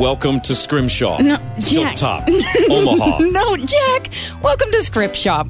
[0.00, 1.18] Welcome to Scrimshaw.
[1.18, 1.96] No, Silk Jack.
[1.96, 2.24] Top.
[2.70, 3.18] Omaha.
[3.18, 4.08] No, Jack!
[4.42, 5.46] Welcome to Script Shop.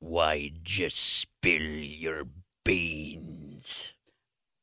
[0.00, 2.24] Why just spill your
[2.64, 3.86] beans?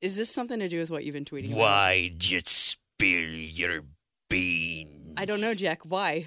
[0.02, 1.56] Is this something to do with what you've been tweeting?
[1.56, 3.84] Why just spill your
[4.30, 5.14] beans?
[5.16, 5.84] I don't know, Jack.
[5.86, 6.26] Why?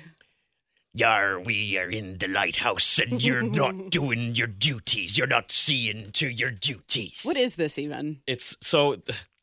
[0.94, 5.18] Yar, we are in the lighthouse and you're not doing your duties.
[5.18, 7.20] You're not seeing to your duties.
[7.24, 8.22] What is this even?
[8.26, 8.96] It's so.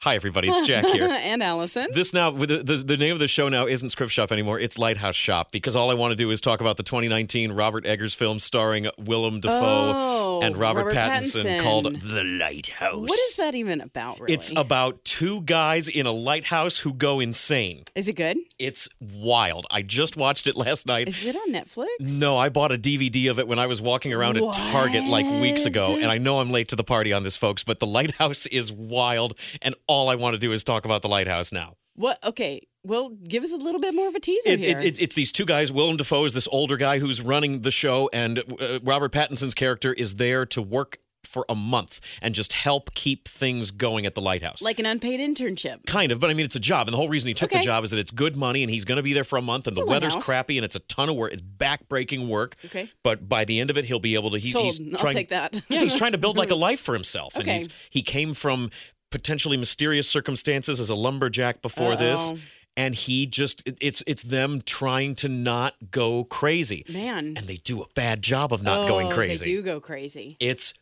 [0.04, 0.50] Hi, everybody.
[0.50, 1.08] It's Jack here.
[1.10, 1.88] and Allison.
[1.94, 4.60] This now, the, the, the name of the show now isn't Script Shop anymore.
[4.60, 7.86] It's Lighthouse Shop because all I want to do is talk about the 2019 Robert
[7.86, 11.64] Eggers film starring Willem Dafoe Oh, and Robert, Robert Pattinson, Pattinson.
[11.64, 13.08] called The lighthouse.
[13.08, 14.34] What is that even about, really?
[14.34, 17.86] It's about two guys in a lighthouse who go insane.
[17.96, 18.36] Is it good?
[18.60, 19.66] It's wild.
[19.72, 21.08] I just watched it last night.
[21.08, 22.20] Is it on Netflix?
[22.20, 25.26] No, I bought a DVD of it when I was walking around at Target like
[25.42, 27.88] weeks ago, and I know I'm late to the party on this, folks, but the
[27.88, 31.76] lighthouse is wild, and all I want to do is talk about the lighthouse now.
[31.96, 32.18] What?
[32.26, 32.68] Okay.
[32.84, 34.78] Well, give us a little bit more of a teaser It, here.
[34.78, 35.72] it, it, it's these two guys.
[35.72, 39.94] Willem Dafoe is this older guy who's running the show, and uh, Robert Pattinson's character
[39.94, 44.22] is there to work for a month and just help keep things going at the
[44.22, 44.62] lighthouse.
[44.62, 45.84] like an unpaid internship.
[45.88, 46.88] Kind of, but I mean, it's a job.
[46.88, 47.60] And the whole reason he took Okay.
[47.60, 49.42] the job is that it's good money and he's going to be there for a
[49.42, 51.34] month and It's the weather's crappy and it's a ton of work.
[51.34, 52.56] It's backbreaking work.
[52.66, 52.92] Okay.
[53.02, 54.38] But by the end of it, he'll be able to.
[54.38, 54.76] He, Sold.
[54.78, 55.60] He's I'll trying, take that.
[55.70, 57.36] yeah, he's trying to build like a life for himself.
[57.36, 58.70] And he's, he came from
[59.14, 62.20] potentially mysterious circumstances as a lumberjack before this.
[62.20, 62.40] Uh-oh.
[62.76, 66.84] And he just it's it's them trying to not go crazy.
[66.90, 67.36] Man.
[67.38, 69.46] And they do a bad job of not oh, going crazy.
[69.46, 70.36] They do go crazy.
[70.40, 70.74] It's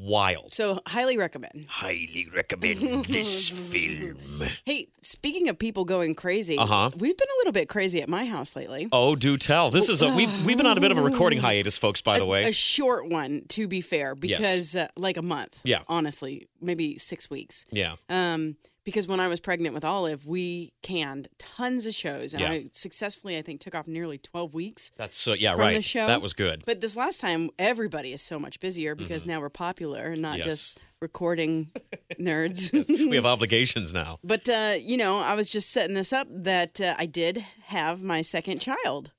[0.00, 0.52] wild.
[0.52, 1.66] So, highly recommend.
[1.68, 4.18] Highly recommend this film.
[4.64, 6.90] Hey, speaking of people going crazy, Uh-huh.
[6.96, 8.88] we've been a little bit crazy at my house lately.
[8.92, 9.70] Oh, do tell.
[9.70, 12.00] This is a we've we've been on a bit of a recording hiatus, folks.
[12.00, 15.60] By the way, A short one, to be fair, because uh, like a month.
[15.64, 15.82] Yeah.
[15.88, 17.66] Honestly, maybe six weeks.
[17.70, 17.96] yeah.
[18.08, 18.56] Um,
[18.88, 22.50] because when I was pregnant with Olive, we canned tons of shows, and Yeah.
[22.50, 24.90] I successfully, I think, took off nearly twelve weeks.
[24.96, 25.74] That's so yeah, right.
[25.76, 26.06] the show.
[26.06, 26.62] That was good.
[26.64, 30.28] But this last time, everybody is so much busier because now we're popular and not
[30.28, 30.36] Mm-hmm.
[30.38, 30.46] Yes.
[30.46, 31.70] just recording
[32.18, 32.72] nerds.
[33.10, 34.18] we have obligations now.
[34.24, 38.02] But uh, you know, I was just setting this up that uh, I did have
[38.02, 39.10] my second child.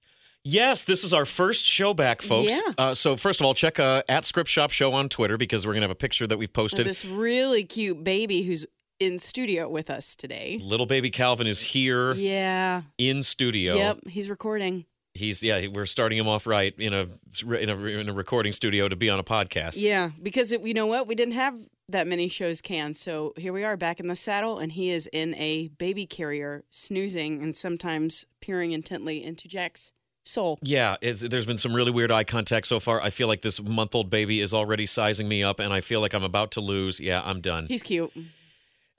[0.45, 2.51] Yes, this is our first show back, folks.
[2.53, 2.73] Yeah.
[2.77, 5.73] Uh, so first of all, check uh, at Script Shop Show on Twitter because we're
[5.73, 6.87] gonna have a picture that we've posted.
[6.87, 8.65] this really cute baby who's
[8.99, 10.59] in studio with us today.
[10.61, 12.83] Little baby Calvin is here Yeah.
[12.97, 13.75] in studio.
[13.75, 14.07] Yep.
[14.07, 14.85] He's recording.
[15.13, 15.67] He's yeah.
[15.67, 17.07] We're starting him off right in a
[17.55, 19.73] in a in a recording studio to be on a podcast.
[19.77, 21.07] Yeah, because it, you know what?
[21.07, 21.55] We didn't have
[21.89, 22.95] that many shows canned.
[22.95, 26.63] So here we are back in the saddle, and he is in a baby carrier,
[26.69, 29.91] snoozing and sometimes peering intently into Jack's
[30.23, 30.59] soul.
[30.61, 33.01] Yeah, it's, there's been some really weird eye contact so far.
[33.01, 36.01] I feel like this month old baby is already sizing me up, and I feel
[36.01, 36.99] like I'm about to lose.
[36.99, 37.65] Yeah, I'm done.
[37.67, 38.11] He's cute.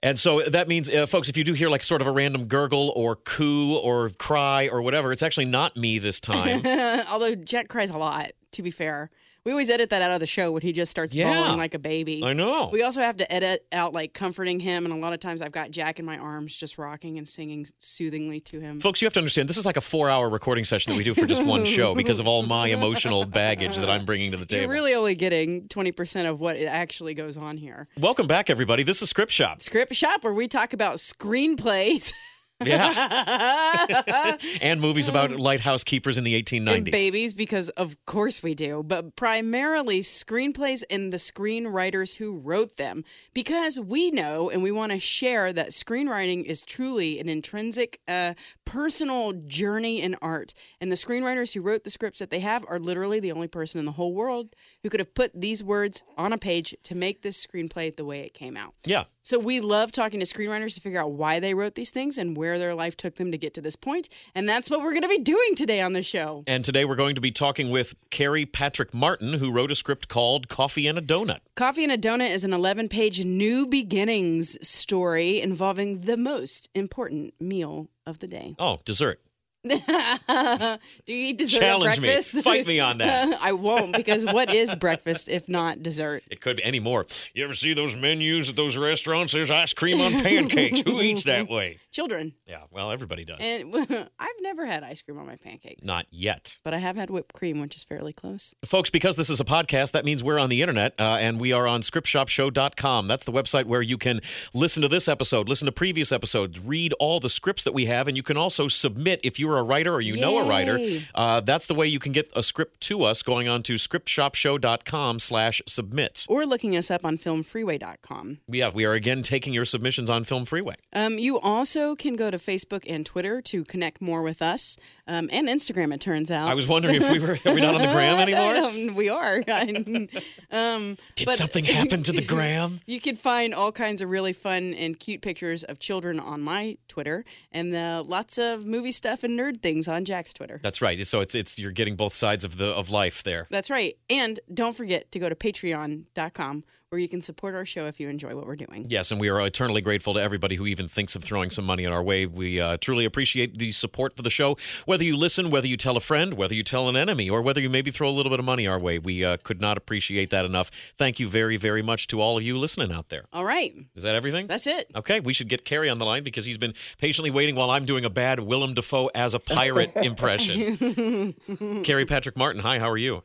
[0.02, 2.46] And so that means, uh, folks, if you do hear like sort of a random
[2.46, 6.62] gurgle or coo or cry or whatever, it's actually not me this time.
[7.10, 9.10] Although Jack cries a lot, to be fair.
[9.44, 11.32] We always edit that out of the show when he just starts Yeah.
[11.32, 12.22] bawling like a baby.
[12.22, 12.68] I know.
[12.70, 15.52] We also have to edit out like comforting him, and a lot of times I've
[15.52, 18.80] got Jack in my arms just rocking and singing soothingly to him.
[18.80, 21.04] Folks, you have to understand this is like a four hour recording session that we
[21.04, 24.36] do for just one show because of all my emotional baggage that I'm bringing to
[24.36, 24.62] the table.
[24.64, 27.88] You're really only getting 20% of what actually goes on here.
[27.98, 28.82] Welcome back, everybody.
[28.82, 29.62] This is Script Shop.
[29.62, 32.12] Script Shop, where we talk about screenplays
[32.64, 34.36] Yeah.
[34.62, 36.76] and movies about lighthouse keepers in the 1890s.
[36.76, 42.76] and babies, because of course we do, but primarily screenplays and the screenwriters who wrote
[42.76, 48.00] them, because we know and we want to share that screenwriting is truly an intrinsic,
[48.08, 48.34] uh,
[48.64, 50.54] personal journey in art.
[50.80, 53.80] And the screenwriters who wrote the scripts that they have are literally the only person
[53.80, 57.22] in the whole world who could have put these words on a page to make
[57.22, 58.74] this screenplay the way it came out.
[58.84, 59.04] Yeah.
[59.22, 62.36] So we love talking to screenwriters to figure out why they wrote these things and
[62.36, 64.08] where their life took them to get to this point.
[64.34, 66.44] And that's what we're going to be doing today on the show.
[66.46, 70.08] And today we're going to be talking with Cary Patrick Martin, who wrote a script
[70.08, 71.40] called Coffee and a Donut.
[71.54, 77.34] Coffee and a Donut is an 11 page new beginnings story involving the most important
[77.40, 78.54] meal of the day.
[78.58, 79.20] Oh, dessert.
[79.64, 82.08] Do you eat dessert Challenge me.
[82.08, 82.42] breakfast?
[82.42, 83.38] Fight me on that.
[83.42, 86.22] I won't because what is breakfast if not dessert?
[86.30, 87.06] It could be any more.
[87.34, 89.32] You ever see those menus at those restaurants?
[89.34, 90.80] There's ice cream on pancakes.
[90.80, 91.78] Who eats that way?
[91.92, 92.32] Children.
[92.46, 93.38] Yeah, well, everybody does.
[93.40, 93.74] And
[94.18, 95.84] I've never had ice cream on my pancakes.
[95.84, 96.56] Not yet.
[96.64, 98.54] But I have had whipped cream, which is fairly close.
[98.64, 101.52] Folks, because this is a podcast, that means we're on the internet uh, and we
[101.52, 103.08] are on scriptshopshow.com.
[103.08, 104.20] That's the website where you can
[104.54, 108.08] listen to this episode, listen to previous episodes, read all the scripts that we have,
[108.08, 110.78] and you can also submit if you're a writer or you know a writer.
[111.14, 115.18] Uh, that's the way you can get a script to us going on to scriptshopshow.com
[115.18, 116.26] slash submit.
[116.28, 118.38] Or looking us up on filmfreeway.com.
[118.48, 120.76] Yeah, we are again taking your submissions on Film Freeway.
[120.92, 124.76] Um, you also can go to Facebook and Twitter to connect more with us,
[125.06, 125.92] um, and Instagram.
[125.94, 126.48] It turns out.
[126.48, 128.56] I was wondering if we were are we not on the gram anymore?
[128.56, 129.36] Um, we are.
[130.50, 132.80] um, Did but- something happen to the gram?
[132.86, 136.76] You can find all kinds of really fun and cute pictures of children on my
[136.88, 140.60] Twitter, and uh, lots of movie stuff and nerd things on Jack's Twitter.
[140.62, 141.06] That's right.
[141.06, 143.46] So it's it's you're getting both sides of the of life there.
[143.50, 143.96] That's right.
[144.08, 148.08] And don't forget to go to patreon.com where you can support our show if you
[148.08, 148.84] enjoy what we're doing.
[148.88, 151.84] Yes, and we are eternally grateful to everybody who even thinks of throwing some money
[151.84, 152.26] in our way.
[152.26, 154.56] We uh, truly appreciate the support for the show.
[154.86, 157.60] Whether you listen, whether you tell a friend, whether you tell an enemy, or whether
[157.60, 160.30] you maybe throw a little bit of money our way, we uh, could not appreciate
[160.30, 160.68] that enough.
[160.98, 163.24] Thank you very, very much to all of you listening out there.
[163.32, 163.72] All right.
[163.94, 164.48] Is that everything?
[164.48, 164.90] That's it.
[164.96, 167.84] Okay, we should get Cary on the line because he's been patiently waiting while I'm
[167.84, 171.34] doing a bad Willem Dafoe as a pirate impression.
[171.84, 173.22] Cary Patrick Martin, hi, how are you?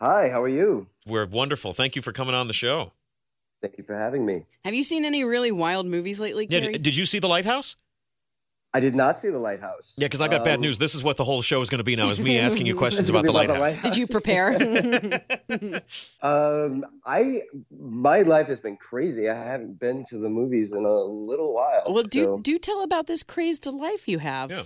[0.00, 0.88] Hi, how are you?
[1.06, 1.72] We're wonderful.
[1.72, 2.92] Thank you for coming on the show.
[3.62, 4.44] Thank you for having me.
[4.64, 6.72] Have you seen any really wild movies lately, Yeah, Cary?
[6.74, 7.76] d- did you see The Lighthouse?
[8.74, 9.96] I did not see the lighthouse.
[9.98, 10.76] Yeah, because I got bad Um, news.
[10.76, 12.76] This is what the whole show is going to be now: is me asking you
[12.76, 13.80] questions about the gonna be lighthouse.
[13.80, 14.50] Did you prepare?
[16.22, 17.40] Um, I
[17.70, 19.30] my life has been crazy.
[19.30, 21.84] I haven't been to the movies in a little while.
[21.88, 24.50] well, do so- do tell about this crazed life you have.
[24.50, 24.64] Yeah.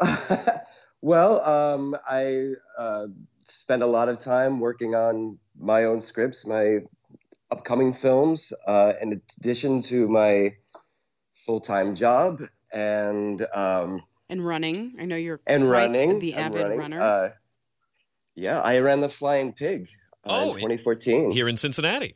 [1.02, 3.08] well, um, I uh,
[3.44, 6.78] spend a lot of time working on my own scripts, my
[7.50, 10.54] upcoming films, uh, in addition to my
[11.34, 12.40] full time job
[12.72, 14.00] and um,
[14.30, 14.94] And running.
[14.98, 16.18] I know you're and quite running.
[16.18, 16.78] the avid running.
[16.78, 17.00] runner.
[17.00, 17.28] Uh,
[18.34, 19.88] yeah, I ran the Flying Pig
[20.24, 21.30] uh, Oh, in in- 2014.
[21.32, 22.14] Here in Cincinnati.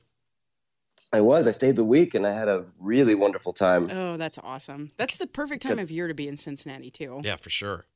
[1.12, 1.46] I was.
[1.46, 3.88] I stayed the week and I had a really wonderful time.
[3.92, 4.90] oh, that's awesome.
[4.96, 7.20] That's the perfect time of year to be in Cincinnati too.
[7.22, 7.86] Yeah, for sure.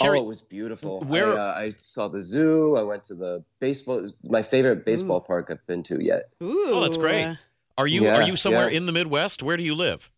[0.00, 1.00] Oh, it was beautiful.
[1.00, 2.76] where- I, uh, I saw the zoo.
[2.76, 4.04] I went to the baseball.
[4.04, 6.28] It's my favorite baseball park I've been to yet.
[6.42, 6.66] Ooh.
[6.68, 7.36] Oh, that's great.
[7.76, 8.76] are you Yeah, are you somewhere yeah.
[8.76, 9.42] in the Midwest?
[9.42, 10.10] Where do you live?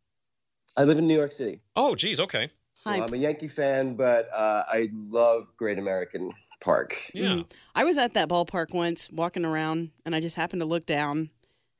[0.76, 1.61] I live in New York City.
[1.76, 2.50] Oh, geez, okay.
[2.75, 6.23] So I'm a Yankee fan, but uh, I love Great American
[6.61, 7.11] Park.
[7.12, 7.28] Yeah.
[7.28, 7.50] Mhm.
[7.75, 11.31] I was at that ballpark once walking around and I just happened to look down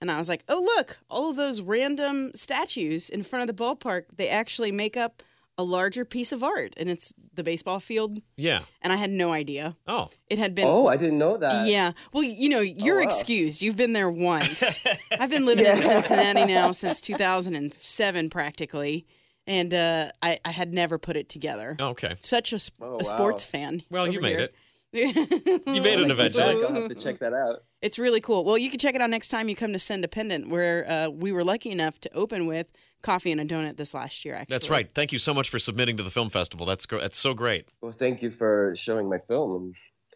[0.03, 3.63] and I was like, oh, look, all of those random statues in front of the
[3.63, 5.23] ballpark, they actually make up
[5.61, 8.19] a larger piece of art and it's the baseball field.
[8.37, 8.61] Yeah.
[8.81, 9.77] And I had no idea.
[9.87, 10.09] Oh.
[10.29, 10.65] It had been.
[10.67, 11.69] Oh, I didn't know that.
[11.69, 11.93] Yeah.
[12.15, 13.07] Well, you know, you're wow.
[13.07, 13.61] excused.
[13.61, 14.79] You've been there once.
[15.13, 19.07] I've been living in Cincinnati now since 2007, practically.
[19.47, 21.77] And uh, I, I had never put it together.
[21.79, 22.17] Okay.
[22.21, 23.51] Such a, sp- Oh, a sports wow.
[23.61, 23.83] fan.
[23.91, 24.41] Well, you made here.
[24.41, 24.55] it.
[25.67, 26.65] You made it Back, eventually.
[26.65, 27.63] I'll have to check that out.
[27.83, 28.45] It's really cool.
[28.45, 31.33] Well, you can check it out next time you come to Cindependent, where uh, we
[31.33, 32.67] were lucky enough to open with
[33.03, 34.35] coffee and a donut this last year.
[34.35, 34.91] Actually, That's right.
[34.95, 36.67] Thank you so much for submitting to the film festival.
[36.67, 37.69] That's gr- that's so great.
[37.83, 39.55] Well, thank you for showing my film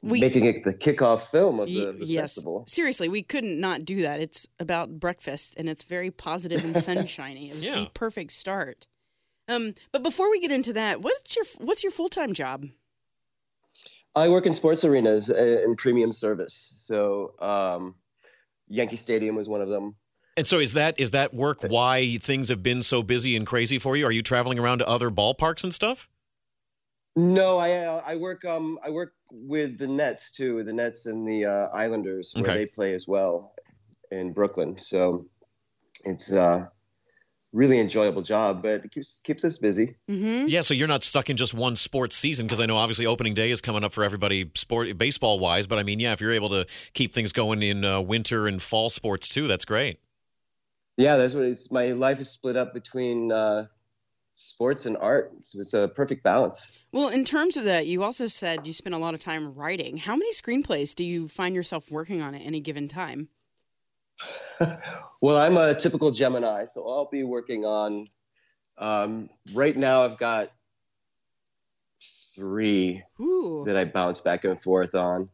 [0.03, 2.65] and We- making it the kickoff film of the, the yes, festival.
[2.67, 4.21] seriously, we couldn't not do that.
[4.21, 7.49] It's about breakfast, and it's very positive and sunshiny.
[7.49, 7.81] It was Yeah.
[7.85, 8.87] the perfect start.
[9.49, 12.67] Um, but before we get into that, what's your what's your full time job?
[14.17, 16.73] I work in sports arenas uh, in premium service.
[16.77, 17.97] So um,
[18.69, 19.97] Yankee Stadium was one of them.
[20.37, 23.79] And so is that is that work why things have been so busy and crazy
[23.79, 24.05] for you?
[24.07, 26.09] Are you traveling around to other ballparks and stuff?
[27.17, 31.27] No, I uh, I work um I work with the Nets too, the Nets and
[31.27, 32.55] the uh, Islanders where Okay.
[32.55, 33.55] they play as well
[34.11, 34.77] in Brooklyn.
[34.77, 35.27] So
[36.05, 36.71] it's a
[37.53, 39.95] really enjoyable job, but it keeps keeps us busy.
[40.11, 40.49] Mm-hmm.
[40.49, 43.35] Yeah, so you're not stuck in just one sports season because I know obviously opening
[43.35, 46.33] day is coming up for everybody sport baseball wise, but I mean, yeah, if you're
[46.33, 50.01] able to keep things going in uh, winter and fall sports too, that's great.
[50.97, 51.71] Yeah, that's what it's.
[51.71, 53.67] My life is split up between uh,
[54.35, 55.33] sports and art.
[55.45, 56.73] So it's a perfect balance.
[56.93, 59.97] Well, in terms of that, you also said you spend a lot of time writing.
[59.97, 63.29] How many screenplays do you find yourself working on at any given time?
[65.21, 68.07] well, I'm a typical Gemini, so I'll be working on.
[68.79, 70.51] Um, right now, I've got
[72.35, 73.65] three Ooh.
[73.67, 75.29] that I bounce back and forth on.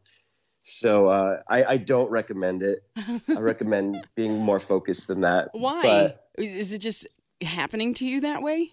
[0.63, 2.79] So uh, I, I don't recommend it.
[2.95, 5.49] I recommend being more focused than that.
[5.53, 6.13] Why?
[6.37, 7.07] But Is it just
[7.41, 8.71] happening to you that way?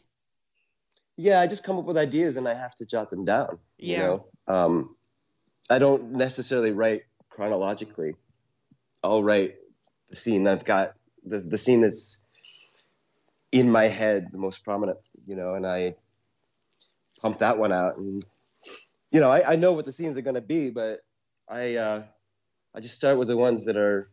[1.17, 3.59] yeah, I just come up with ideas and I have to jot them down.
[3.81, 3.99] You Yeah.
[3.99, 4.97] know, um,
[5.71, 8.15] I don't necessarily write chronologically.
[9.03, 9.57] I'll write
[10.11, 12.25] the scene I've got the the scene that's
[13.53, 14.99] in my head the most prominent.
[15.27, 15.95] You know, and I
[17.21, 18.25] pump that one out, and
[19.11, 21.01] you know, I, I know what the scenes are going to be, but
[21.49, 22.03] I uh,
[22.75, 24.11] I just start with the ones that are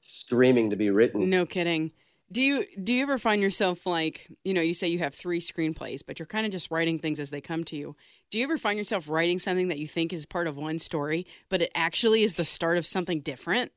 [0.00, 1.28] screaming to be written.
[1.30, 1.92] No kidding.
[2.30, 5.40] Do you do you ever find yourself like you know you say you have three
[5.40, 7.96] screenplays, but you're kind of just writing things as they come to you?
[8.30, 11.26] Do you ever find yourself writing something that you think is part of one story,
[11.48, 13.72] but it actually is the start of something different?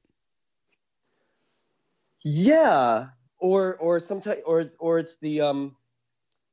[2.25, 3.07] Yeah,
[3.39, 5.77] or or sometimes or or it's the um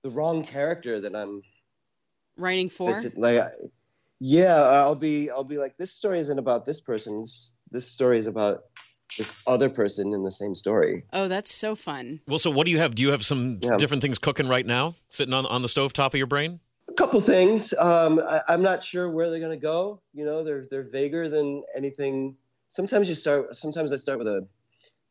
[0.03, 1.43] the wrong character that I'm
[2.37, 3.43] Writing for like
[4.21, 8.19] yeah I'll be I'll be like this story isn't about this person this, this story
[8.19, 8.65] is about
[9.17, 11.05] this other person in the same story.
[11.15, 12.21] oh, that's so fun.
[12.29, 12.95] Well, so what do you have?
[12.95, 13.79] Do you have some Yeah.
[13.79, 16.61] different things cooking right now, sitting on on the stove top of your brain?
[16.91, 17.73] A couple things.
[17.79, 20.03] Um, I, I'm not sure where they're gonna go.
[20.13, 22.37] You know, they're they're vaguer than anything.
[22.69, 23.57] Sometimes you start.
[23.57, 24.47] Sometimes I start with a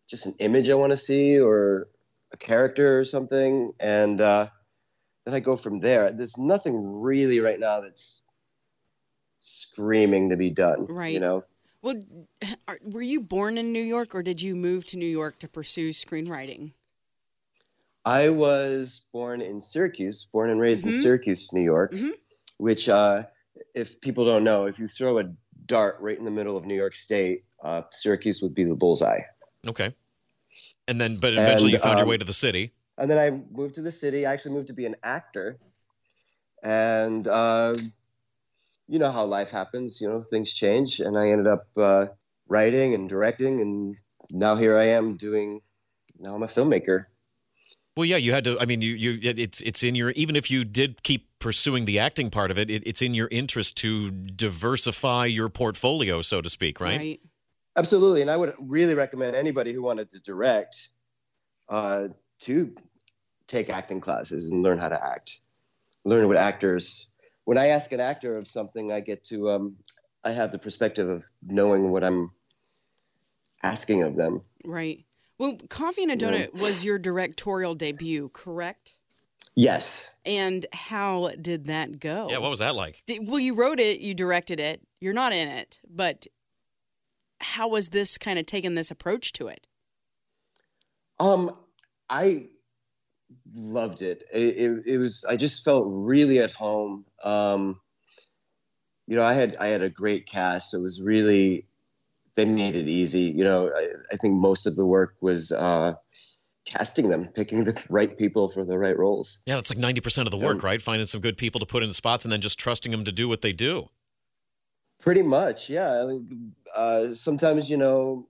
[0.08, 1.90] just an image I want to see or
[2.32, 4.48] a character or something, and uh,
[5.26, 6.12] then I go from there.
[6.12, 8.22] There's nothing really right now that's
[9.38, 10.86] screaming to be done.
[10.88, 11.14] Right.
[11.14, 11.44] You know.
[11.82, 11.96] Well,
[12.68, 15.48] are, were you born in New York, or did you move to New York to
[15.48, 16.74] pursue screenwriting?
[18.06, 21.02] I was born in Syracuse, born and raised in Mhm.
[21.02, 22.12] Syracuse, New York, Mhm.
[22.58, 23.24] which, uh,
[23.74, 25.26] if people don't know, if you throw a
[25.66, 29.20] dart right in the middle of New York State, uh, Syracuse would be the bullseye.
[29.68, 29.94] Okay.
[30.88, 32.72] And then, but eventually And, you found your um, way to the city.
[32.98, 34.26] And then I moved to the city.
[34.26, 35.58] I actually moved to be an actor.
[36.64, 37.74] And uh,
[38.88, 41.00] you know how life happens, you know, things change.
[41.00, 42.08] And I ended up uh,
[42.48, 43.60] writing and directing.
[43.62, 43.98] And
[44.32, 45.62] now here I am doing,
[46.20, 47.06] now I'm a filmmaker.
[47.96, 48.60] Well, yeah, you had to.
[48.60, 50.12] I mean, you, you, it- it's, it's in your.
[50.12, 53.28] Even if you did keep pursuing the acting part of it, it, it's in your
[53.30, 57.20] interest to diversify your portfolio, so to speak, right?
[57.76, 60.90] Absolutely, and I would really recommend anybody who wanted to direct
[61.70, 62.10] uh,
[62.42, 62.74] to
[63.48, 65.42] take acting classes and learn how to act,
[66.06, 67.12] learn what actors.
[67.48, 69.50] When I ask an actor of something, I get to.
[69.52, 69.78] Um,
[70.26, 72.32] I have the perspective of knowing what I'm
[73.64, 74.42] asking of them.
[74.66, 75.06] Right.
[75.38, 76.46] Well, Coffee and a Yeah.
[76.46, 78.96] Donut was your directorial debut, correct?
[79.56, 80.14] Yes.
[80.26, 82.28] And how did that go?
[82.30, 82.40] Yeah.
[82.40, 83.02] What was that like?
[83.08, 84.82] Did, well, you wrote it, you directed it.
[85.00, 86.28] You're not in it, but
[87.40, 89.68] how was this kind of taking this approach to it?
[91.18, 91.58] Um,
[92.10, 92.48] I
[93.56, 94.24] loved it.
[94.34, 94.84] It, it.
[94.86, 95.24] it was.
[95.24, 97.06] I just felt really at home.
[97.24, 97.80] Um,
[99.08, 100.74] you know, I had I had a great cast.
[100.74, 101.66] It was really
[102.36, 103.22] they made it easy.
[103.22, 105.94] You know, I, I think most of the work was uh,
[106.66, 109.42] casting them, picking the right people for the right roles.
[109.46, 110.66] Yeah, that's like ninety percent of the work, Yeah.
[110.68, 110.82] right?
[110.82, 113.12] Finding some good people to put in the spots, and then just trusting them to
[113.12, 113.90] do what they do.
[115.00, 116.02] Pretty much, yeah.
[116.02, 118.28] I mean, uh, sometimes you know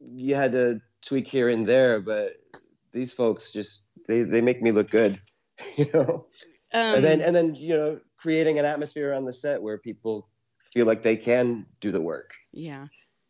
[0.00, 2.36] you had to tweak here and there, but
[2.92, 5.20] these folks just they they make me look good.
[5.76, 6.26] You know.
[6.72, 10.28] Um, and then and then you know creating an atmosphere on the set where people
[10.58, 12.86] feel like they can do the work yeah.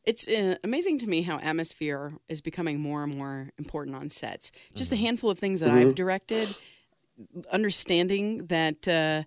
[0.07, 4.51] It's uh, amazing to me how atmosphere is becoming more and more important on sets.
[4.75, 5.95] Just a handful of things that I've Mhm.
[5.95, 6.49] directed,
[7.53, 9.25] understanding that uh,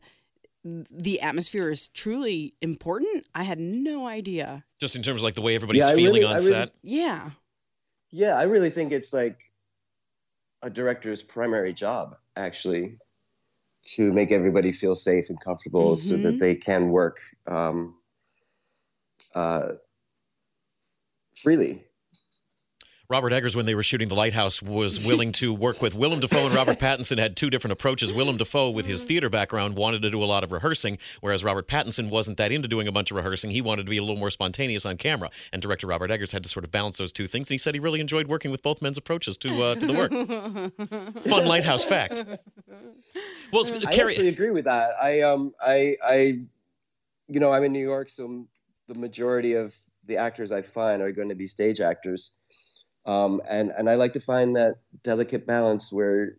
[0.64, 3.26] the atmosphere is truly important.
[3.36, 4.66] I had no idea.
[4.80, 6.72] Just in terms of like the way everybody's Yeah, feeling really- on really- set.
[6.82, 7.30] Yeah.
[8.10, 9.38] yeah i really think it's like
[10.62, 12.98] a director's primary job actually
[13.84, 16.24] to make everybody feel safe and comfortable so Mhm.
[16.24, 17.96] that they can work um,
[19.36, 19.74] uh,
[21.36, 21.84] freely
[23.14, 26.48] Robert Eggers, when they were shooting The Lighthouse, was willing to work with Willem Dafoe
[26.48, 27.20] and Robert Pattinson.
[27.20, 28.12] Had two different approaches.
[28.12, 31.68] Willem Dafoe, with his theater background, wanted to do a lot of rehearsing, whereas Robert
[31.68, 33.52] Pattinson wasn't that into doing a bunch of rehearsing.
[33.52, 35.30] He wanted to be a little more spontaneous on camera.
[35.52, 37.50] And director Robert Eggers had to sort of balance those two things.
[37.50, 39.94] And he said he really enjoyed working with both men's approaches to uh, to the
[39.94, 41.24] work.
[41.26, 42.14] Fun Lighthouse fact.
[43.52, 46.40] Well, it's- i Cary, actually agree with that i um i i
[47.28, 48.46] you know i'm in new york so
[48.88, 49.76] the majority of
[50.08, 52.38] the actors i find are going to be stage actors
[53.06, 56.38] um, and and I like to find that delicate balance where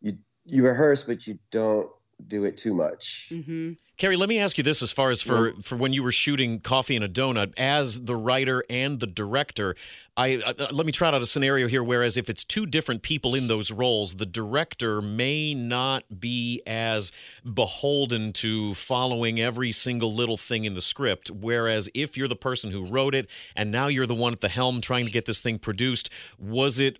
[0.00, 0.12] you
[0.44, 1.88] you rehearse but you don't
[2.26, 3.30] do it too much.
[3.30, 6.12] hmm Cary, let me ask you this: as far as for for when you were
[6.12, 9.74] shooting Coffee and a Donut, as the writer and the director,
[10.18, 11.82] I uh, let me trot out a scenario here.
[11.82, 17.10] Whereas if it's two different people in those roles, the director may not be as
[17.50, 21.30] beholden to following every single little thing in the script.
[21.30, 24.50] Whereas if you're the person who wrote it and now you're the one at the
[24.50, 26.98] helm trying to get this thing produced, was it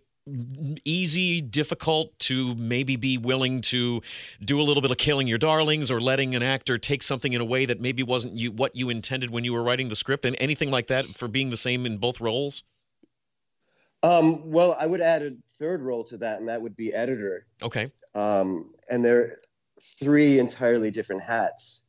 [0.85, 4.03] easy, difficult to maybe be willing to
[4.45, 7.41] do a little bit of killing your darlings or letting an actor take something in
[7.41, 10.25] a way that maybe wasn't you what you intended when you were writing the script
[10.25, 12.65] and anything like that for being the same in both roles?
[14.03, 17.47] Um, well, I would add a third role to that, and that would be editor.
[17.63, 17.91] Okay.
[18.15, 19.37] Um, and they're
[19.81, 21.87] three entirely different hats.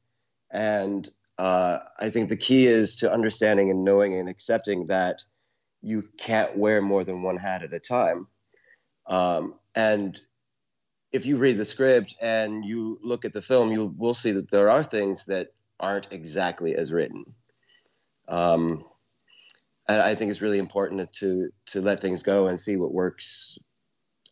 [0.51, 5.23] And uh, I think the key is to understanding and knowing and accepting that
[5.81, 8.27] you can't wear more than one hat at a time.
[9.07, 10.19] Um, and
[11.11, 14.51] if you read the script and you look at the film, you will see that
[14.51, 15.47] there are things that
[15.79, 17.23] aren't exactly as written.
[18.27, 18.83] Um,
[19.87, 23.57] and I think it's really important to to let things go and see what works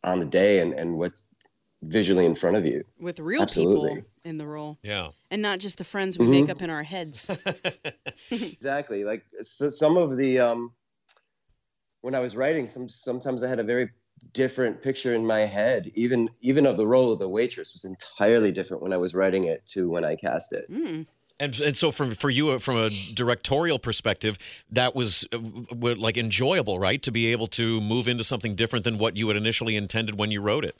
[0.03, 1.29] on the day and, and what's
[1.83, 2.83] visually in front of you.
[2.99, 3.95] With real Absolutely.
[3.95, 4.77] people in the role.
[4.83, 5.09] Yeah.
[5.31, 6.31] And not just the friends we Mhm.
[6.31, 7.29] make up in our heads.
[8.31, 10.73] exactly like so some of the um
[12.05, 13.89] when i was writing some sometimes i had a very
[14.33, 18.51] different picture in my head even even of the role of the waitress was entirely
[18.51, 21.07] different when i was writing it to when i cast it Mm.
[21.37, 24.37] And and so from for you uh, from a directorial perspective,
[24.71, 27.01] that was uh, w- w- like enjoyable, right?
[27.03, 30.31] To be able to move into something different than what you had initially intended when
[30.31, 30.77] you wrote it.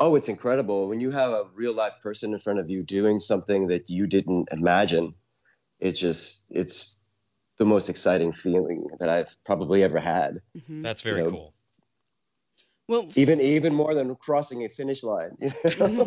[0.00, 3.20] oh it's incredible when you have a real life person in front of you doing
[3.20, 5.14] something that you didn't imagine
[5.78, 7.03] it's just it's
[7.58, 10.82] the most exciting feeling that i've probably ever had Mhm.
[10.82, 11.54] That's very You know, cool.
[12.86, 15.36] Well, even even more than crossing a finish line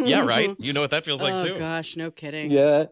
[0.06, 0.54] Yeah, right.
[0.60, 1.58] You know what that feels like oh too.
[1.58, 2.52] gosh, no kidding.
[2.52, 2.86] yeah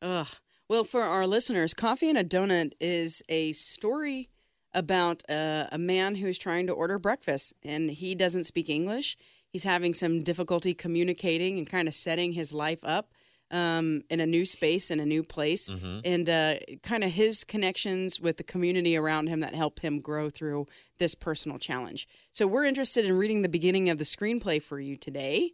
[0.00, 0.26] Ugh.
[0.68, 4.30] Well, for our listeners, Coffee and a Donut is a story
[4.72, 9.16] about uh, a man who's trying to order breakfast and he doesn't speak English.
[9.50, 13.12] He's having some difficulty communicating and kind of setting his life up
[13.52, 16.00] um, in a new space, in a new place, Mhm.
[16.04, 20.30] and uh, kind of his connections with the community around him that help him grow
[20.30, 20.66] through
[20.98, 22.08] this personal challenge.
[22.32, 25.52] So, we're interested in reading the beginning of the screenplay for you today.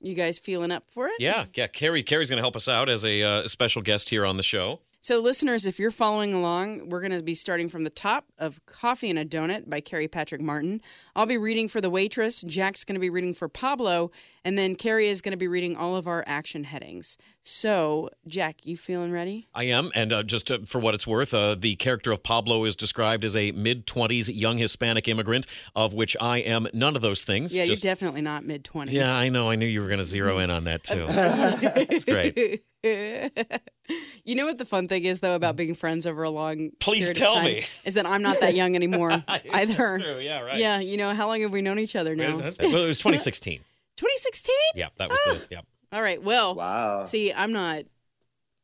[0.00, 1.14] You guys feeling up for it?
[1.18, 1.66] Yeah, yeah.
[1.66, 4.42] Cary, Cary's going to help us out as a uh, special guest here on the
[4.44, 4.80] show.
[5.08, 8.60] So, listeners, if you're following along, we're going to be starting from the top of
[8.66, 10.82] Coffee and a Donut by Cary Patrick Martin.
[11.16, 12.42] I'll be reading for The Waitress.
[12.42, 14.10] Jack's going to be reading for Pablo.
[14.44, 17.16] And then Cary is going to be reading all of our action headings.
[17.40, 19.48] So, Jack, you feeling ready?
[19.54, 22.66] I am, and uh, just to, for what it's worth, uh, the character of Pablo
[22.66, 27.00] is described as a mid twenties young Hispanic immigrant, of which I am none of
[27.00, 27.56] those things.
[27.56, 28.92] Yeah, Just- you're definitely not mid 20s.
[28.92, 29.48] Yeah, I know.
[29.48, 31.06] I knew you were going to zero in on that too.
[31.08, 32.64] That's great.
[32.84, 37.06] you know what the fun thing is, though, about being friends over a long Please
[37.10, 37.44] period of tell time?
[37.44, 37.64] me.
[37.84, 39.98] Is that I'm not that young anymore either.
[39.98, 40.18] True.
[40.20, 40.40] Yeah.
[40.40, 40.58] Right.
[40.58, 42.30] Yeah, you know, how long have we known each other now?
[42.36, 43.58] Well, it was 2016.
[43.96, 44.54] 2016?
[44.74, 45.46] Yeah, that was the.
[45.50, 45.60] Yeah.
[45.92, 46.22] All right.
[46.22, 47.82] Well, wow see, I'm not.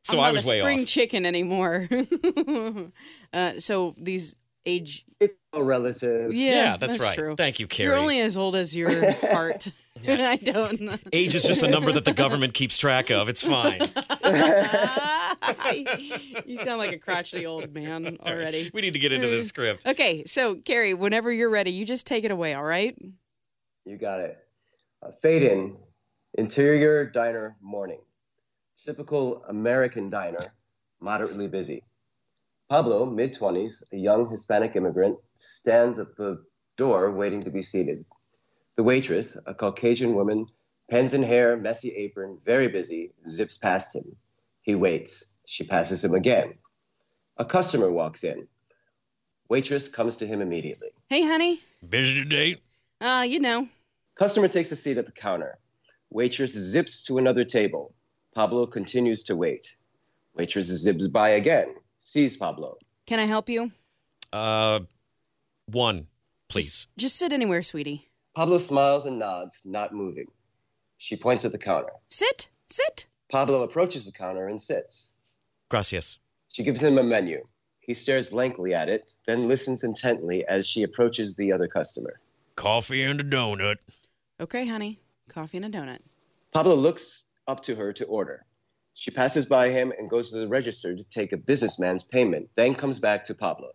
[0.03, 0.87] So I'm I not was a way spring off.
[0.87, 1.87] chicken anymore.
[3.33, 7.15] uh, so these age, it's all relative yeah, Yeah, that's, right.
[7.15, 7.35] True.
[7.35, 7.89] Thank you, Cary.
[7.89, 9.69] You're only as old as your heart.
[10.01, 10.17] Yeah.
[10.29, 10.99] I don't.
[11.13, 13.29] Age is just a number that the government keeps track of.
[13.29, 13.79] It's fine.
[16.45, 18.69] you sound like a crotchety old man already.
[18.73, 19.87] We need to get into this script.
[19.87, 22.53] Okay, so Cary, whenever you're ready, you just take it away.
[22.53, 22.97] All right.
[23.85, 24.37] You got it.
[25.01, 25.77] Uh, fade in.
[26.37, 27.99] Interior diner morning.
[28.75, 30.37] Typical American diner,
[30.99, 31.81] moderately busy.
[32.69, 36.43] Pablo, mid 20s, a young Hispanic immigrant, stands at the
[36.77, 38.03] door waiting to be seated.
[38.75, 40.47] The waitress, a Caucasian woman,
[40.89, 44.15] pens in hair, messy apron, very busy, zips past him.
[44.63, 45.35] He waits.
[45.45, 46.55] She passes him again.
[47.37, 48.47] A customer walks in.
[49.47, 50.89] Waitress comes to him immediately.
[51.09, 51.61] Hey, honey.
[51.87, 52.57] Busy today?
[52.99, 53.69] Uh, you know.
[54.15, 55.59] Customer takes a seat at the counter.
[56.09, 57.93] Waitress zips to another table.
[58.33, 59.75] Pablo continues to wait.
[60.33, 61.75] Waitress zips by again,
[62.05, 62.77] sees Pablo.
[63.07, 63.71] Can I help you?
[64.31, 64.81] Uh,
[65.65, 66.07] one,
[66.49, 66.65] please.
[66.65, 68.09] Just, just sit anywhere, sweetie.
[68.35, 70.27] Pablo smiles and nods, not moving.
[70.97, 71.91] She points at the counter.
[72.09, 72.47] Sit.
[72.69, 73.07] Sit.
[73.31, 75.13] Pablo approaches the counter and sits.
[75.69, 76.17] Gracias.
[76.53, 77.43] She gives him a menu.
[77.79, 82.19] He stares blankly at it, then listens intently as she approaches the other customer.
[82.55, 83.77] Coffee and a donut.
[84.39, 84.99] Okay, honey.
[85.27, 86.15] Coffee and a donut.
[86.53, 88.45] Pablo looks up to her to order.
[88.97, 92.73] She passes by him and goes to the register to take a businessman's payment, then
[92.73, 93.71] comes back to Pablo.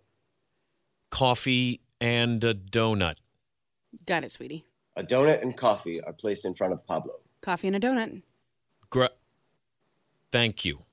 [1.11, 3.17] Coffee and a donut.
[4.07, 4.65] Got it, sweetie.
[4.97, 7.15] A donut and coffee are placed in front of Pablo.
[7.43, 8.23] Coffee and a donut.
[8.89, 9.11] Gra-
[10.33, 10.85] Thank you.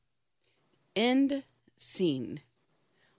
[0.94, 1.44] End
[1.78, 2.42] scene.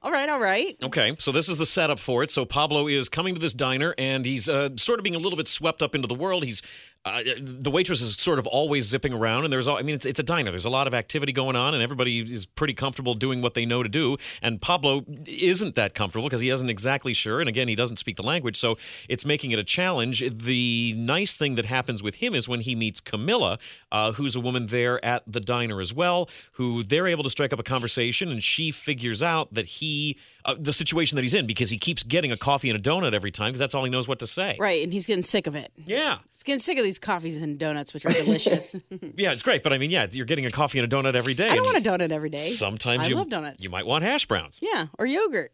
[0.00, 0.76] All right, all right.
[0.82, 2.30] Okay, so this is the setup for it.
[2.30, 5.36] So Pablo is coming to this diner, and he's uh, sort of being a little
[5.36, 6.44] bit swept up into the world.
[6.44, 6.62] He's
[7.04, 10.04] uh, the waitress is sort of always zipping around, and there's all, I mean, it's,
[10.04, 10.50] it's a diner.
[10.50, 13.64] There's a lot of activity going on, and everybody is pretty comfortable doing what they
[13.64, 14.16] know to do.
[14.42, 17.40] And Pablo isn't that comfortable because he isn't exactly sure.
[17.40, 18.56] And again, he doesn't speak the language.
[18.56, 18.76] So
[19.08, 20.22] it's making it a challenge.
[20.28, 23.58] The nice thing that happens with him is when he meets Camilla,
[23.90, 27.52] uh, who's a woman there at the diner as well, who they're able to strike
[27.52, 31.46] up a conversation, and she figures out that he, uh, the situation that he's in,
[31.46, 33.90] because he keeps getting a coffee and a donut every time because that's all he
[33.90, 34.56] knows what to say.
[34.58, 35.72] Right, and he's getting sick of it.
[35.86, 36.18] Yeah.
[36.34, 38.74] He's getting sick of these coffees and donuts, which are delicious.
[39.16, 41.34] Yeah, it's great, but I mean, yeah, you're getting a coffee and a donut every
[41.34, 41.48] day.
[41.50, 42.50] I don't want a donut every day.
[42.50, 43.62] Sometimes I you love donuts.
[43.62, 44.58] You might want hash browns.
[44.62, 45.52] yeah, or yogurt.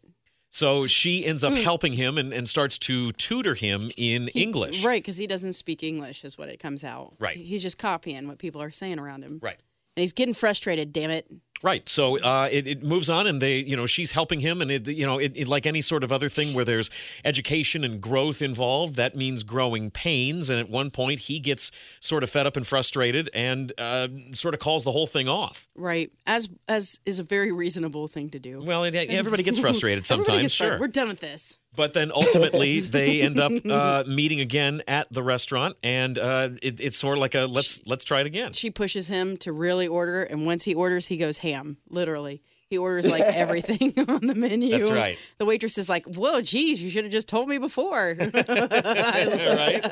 [0.49, 1.59] So she ends up Hmm.
[1.63, 4.83] helping him and, and starts to tutor him in English.
[4.85, 7.15] Right, because he doesn't speak English, is what it comes out.
[7.19, 7.35] Right.
[7.35, 9.39] He's just copying what people are saying around him.
[9.41, 9.57] Right.
[9.97, 11.25] And he's getting frustrated, damn it.
[11.65, 11.89] Right.
[11.89, 14.87] So uh, it, it moves on, and they, you know, she's helping him, and it,
[14.87, 16.91] you know, it, it, like any sort of other thing where there's
[17.25, 20.51] education and growth involved, that means growing pains.
[20.51, 24.53] And at one point, he gets sort of fed up and frustrated, and uh, sort
[24.53, 25.67] of calls the whole thing off.
[25.73, 26.11] Right.
[26.27, 28.61] As as is a very reasonable thing to do.
[28.63, 30.79] Well, it, everybody gets frustrated sometimes, gets sure.
[30.79, 31.57] We're done with this.
[31.75, 36.79] But then ultimately, they end up uh, meeting again at the restaurant, and uh, it,
[36.79, 38.53] it's sort of like a let's let's try it again.
[38.53, 41.77] She pushes him to really order, and once he orders, he goes ham.
[41.89, 44.71] Literally, he orders like everything on the menu.
[44.71, 45.17] That's right.
[45.37, 49.85] The waitress is like, "Whoa, geez, you should have just told me before." right?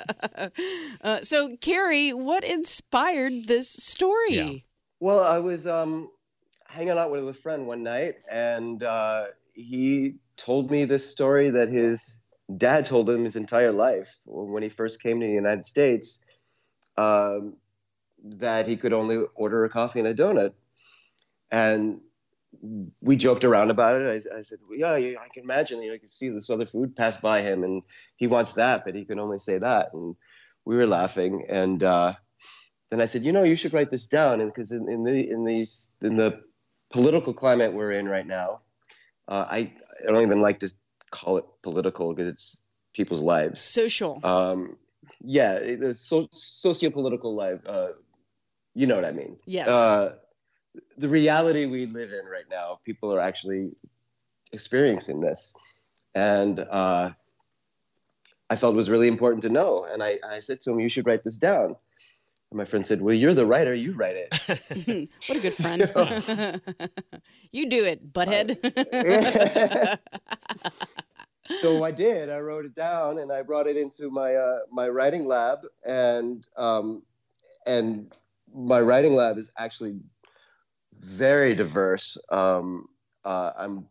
[1.02, 4.36] uh, so, Cary, what inspired this story?
[4.36, 4.54] Yeah.
[5.00, 6.10] Well, I was um,
[6.66, 11.70] hanging out with a friend one night, and uh, he told me this story that
[11.70, 12.16] his
[12.58, 16.24] dad told him his entire life when he first came to the United States.
[16.98, 17.58] Um,
[18.24, 20.54] that he could only order a coffee and a donut,
[21.52, 22.00] and
[23.02, 24.26] we joked around about it.
[24.32, 25.82] I, I said, well, "Yeah, I can imagine.
[25.82, 27.82] You know, I can see this other food pass by him, and
[28.16, 30.16] he wants that, but he can only say that." And
[30.66, 32.14] we were laughing, and uh,
[32.90, 35.44] then I said, "You know, you should write this down, because in, in the in
[35.44, 36.42] these in the
[36.92, 38.62] political climate we're in right now,
[39.28, 39.74] uh, I
[40.08, 40.70] I don't even like to
[41.12, 42.62] call it political because it's
[42.94, 43.62] people's lives.
[43.62, 44.20] Social.
[44.24, 44.78] Um,
[45.22, 47.60] yeah, the so, socio-political life.
[47.66, 47.90] Uh,
[48.74, 49.38] you know what I mean?
[49.46, 49.70] yes.
[49.70, 50.16] Uh,
[50.98, 53.72] the reality we live in right now, people are actually
[54.52, 55.54] experiencing this,
[56.16, 57.12] and uh,
[58.50, 59.86] I felt it was really important to know.
[59.92, 61.76] And I, I said to him, "You should write this down."
[62.54, 63.74] And my friend said, "Well, you're the writer.
[63.74, 64.30] You write it."
[65.26, 65.82] what a good friend.
[67.52, 68.60] you do it, butthead.
[71.50, 72.30] so I did.
[72.30, 76.48] I wrote it down and I brought it into my uh, my writing lab, and
[76.56, 77.02] um,
[77.66, 78.14] and
[78.54, 79.96] my writing lab is actually
[80.94, 82.20] very diverse.
[82.32, 82.86] Um,
[83.26, 83.88] uh, I'm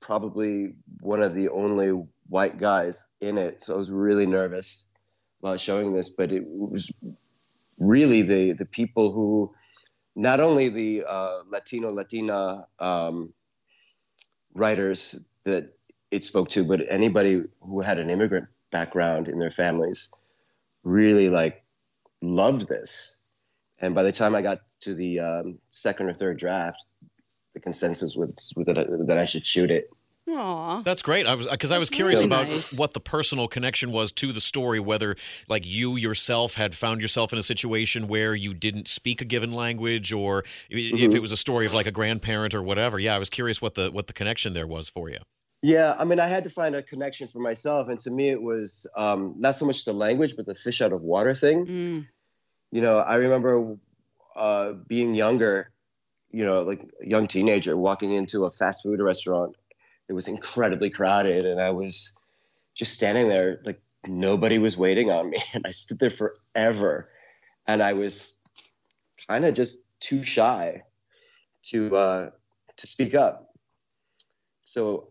[0.00, 1.88] probably one of the only
[2.30, 4.86] white guys in it, so I was really nervous
[5.42, 6.08] about showing this.
[6.08, 6.90] But it was
[7.78, 9.54] really the the people who,
[10.16, 13.32] not only the uh, Latino Latina um,
[14.54, 15.72] writers that
[16.10, 20.10] it spoke to, but anybody who had an immigrant background in their families
[20.84, 21.62] really like
[22.22, 23.18] loved this.
[23.80, 26.86] And by the time I got to the um, second or third draft,
[27.54, 29.90] the consensus was, that, I, that I should shoot it.
[30.28, 30.82] Aw.
[30.82, 31.26] That's great.
[31.26, 32.78] I was because I was curious really about nice.
[32.78, 34.78] what the personal connection was to the story.
[34.80, 35.16] Whether
[35.48, 39.52] like you yourself had found yourself in a situation where you didn't speak a given
[39.52, 42.98] language, or i- if it was a story of like a grandparent or whatever.
[42.98, 45.18] Yeah, I was curious what the what the connection there was for you.
[45.62, 48.40] Yeah, I mean, I had to find a connection for myself, and to me, it
[48.40, 51.66] was um, not so much the language, but the fish out of water thing.
[51.66, 52.06] Mm.
[52.70, 53.74] You know, I remember
[54.36, 55.72] uh, being younger,
[56.30, 59.56] you know, like a young teenager, walking into a fast food restaurant.
[60.08, 62.14] It was incredibly crowded, and I was
[62.74, 67.10] just standing there, like nobody was waiting on me, and I stood there forever,
[67.66, 68.38] and I was
[69.28, 70.82] kind of just too shy
[71.64, 72.30] to uh,
[72.76, 73.52] to speak up.
[74.62, 75.08] So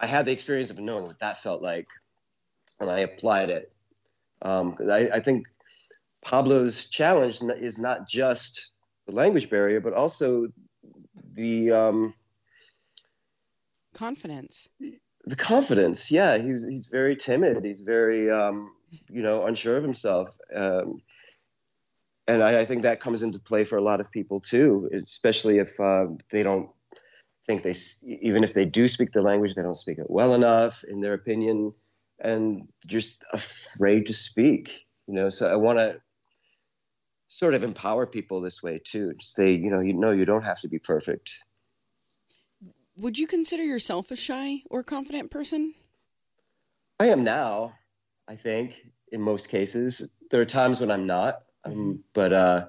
[0.00, 1.88] I had the experience of knowing what that felt like,
[2.80, 3.72] and I applied it.
[4.42, 5.46] Um, I, I think
[6.24, 8.72] Pablo's challenge is not just
[9.06, 10.48] the language barrier, but also
[11.34, 12.14] the um,
[13.98, 14.68] Confidence.
[15.24, 16.08] the confidence.
[16.08, 17.64] Yeah, he's he's very timid.
[17.64, 18.70] He's very um,
[19.10, 21.02] you know unsure of himself, um,
[22.28, 25.58] and I, I think that comes into play for a lot of people too, especially
[25.58, 26.70] if uh, they don't
[27.44, 27.74] think they
[28.06, 31.14] even if they do speak the language, they don't speak it well enough, in their
[31.14, 31.74] opinion,
[32.20, 34.86] and just afraid to speak.
[35.08, 36.00] You know, so I want to
[37.26, 39.14] sort of empower people this way too.
[39.18, 41.32] Say, you know, you know, you don't have to be perfect.
[42.96, 45.72] Would you consider yourself a shy or confident person?
[47.00, 47.74] I am now,
[48.26, 50.10] I think, in most cases.
[50.30, 52.66] there are times when I'm not, um, but uh,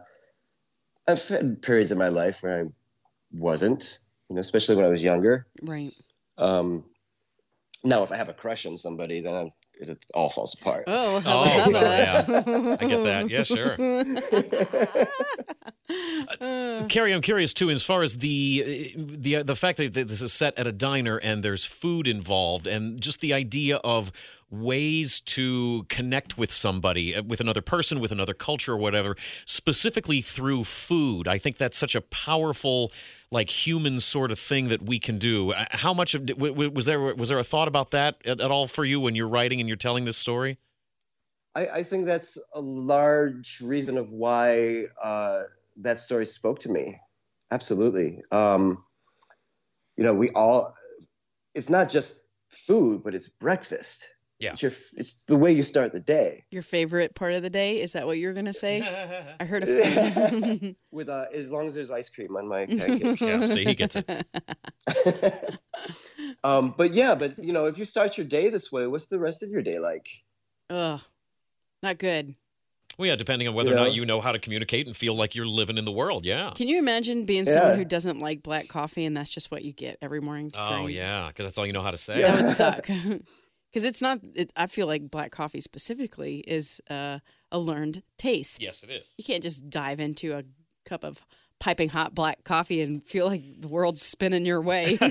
[1.08, 2.66] I've had periods in my life where I
[3.32, 4.00] wasn't.
[4.30, 5.48] You know, especially when I was younger.
[5.64, 5.92] Right.
[6.38, 6.86] Um,
[7.84, 9.50] now, if I have a crush on somebody, then I'm,
[9.80, 10.84] it all falls apart.
[10.88, 12.26] Oh, Oh, yeah.
[12.80, 13.30] I get that.
[13.30, 13.76] Yeah, sure.
[16.42, 20.34] Uh, Cary, I'm curious too, as far as the the the fact that this is
[20.34, 24.12] set at a diner and there's food involved, and just the idea of
[24.52, 30.22] ways to connect with somebody, uh, with another person, with another culture, or whatever, specifically
[30.22, 31.28] through food.
[31.28, 32.92] I think that's such a powerful,
[33.32, 35.52] like human sort of thing that we can do.
[35.52, 38.42] Uh, How much of w- w- was there was there a thought about that at,
[38.42, 40.58] at all for you when you're writing and you're telling this story?
[41.56, 45.44] I, I think that's a large reason of why uh,
[45.78, 47.00] that story spoke to me.
[47.52, 48.22] Absolutely.
[48.32, 48.84] Um,
[49.98, 50.76] you know, we all,
[51.56, 54.08] it's not just food, but it's breakfast.
[54.40, 54.52] Yeah.
[54.52, 56.46] It's, your, it's the way you start the day.
[56.52, 57.82] Your favorite part of the day?
[57.82, 58.82] Is that what you're going to say?
[59.40, 63.22] I heard a With uh, as long as there's ice cream on my pancakes.
[63.22, 65.60] yeah, see, he gets it.
[66.46, 69.20] um, but yeah, but you know, if you start your day this way, what's the
[69.20, 70.08] rest of your day like?
[70.70, 71.02] Ugh,
[71.84, 72.36] not good.
[73.00, 75.34] Well, yeah, depending on whether or not you know how to communicate and feel like
[75.34, 76.26] you're living in the world.
[76.26, 76.52] Yeah.
[76.54, 79.72] Can you imagine being someone who doesn't like black coffee and that's just what you
[79.72, 80.92] get every morning to Oh drink?
[80.92, 82.20] yeah, because that's all you know how to say.
[82.20, 82.36] Yeah.
[82.36, 82.90] That would suck.
[83.72, 87.20] Because it's not, it, I feel like black coffee specifically is uh,
[87.52, 88.64] a learned taste.
[88.64, 89.14] Yes, it is.
[89.16, 90.44] You can't just dive into a
[90.86, 91.24] cup of
[91.60, 94.98] piping hot black coffee and feel like the world's spinning your way.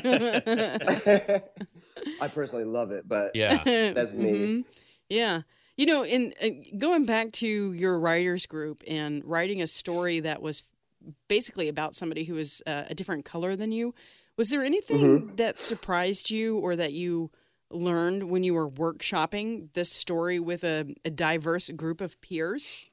[2.20, 3.62] I personally love it, but Yeah.
[3.64, 4.32] That's me.
[4.32, 4.64] Mhm.
[5.08, 5.42] Yeah.
[5.78, 10.42] You know, in uh, going back to your writers group and writing a story that
[10.42, 10.64] was
[11.28, 13.94] basically about somebody who was uh, a different color than you,
[14.36, 15.36] was there anything Mm-hmm.
[15.36, 17.30] that surprised you or that you
[17.70, 22.84] learned when you were workshopping this story with a, a diverse group of peers?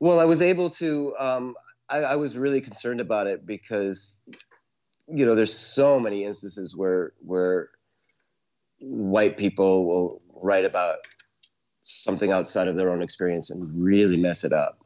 [0.00, 1.14] Well, I was able to.
[1.18, 1.54] Um,
[1.90, 4.20] I, I was really concerned about it because,
[5.06, 7.68] you know, there's so many instances where where
[8.80, 10.98] white people will write about
[11.88, 14.78] something outside of their own experience and really mess it up.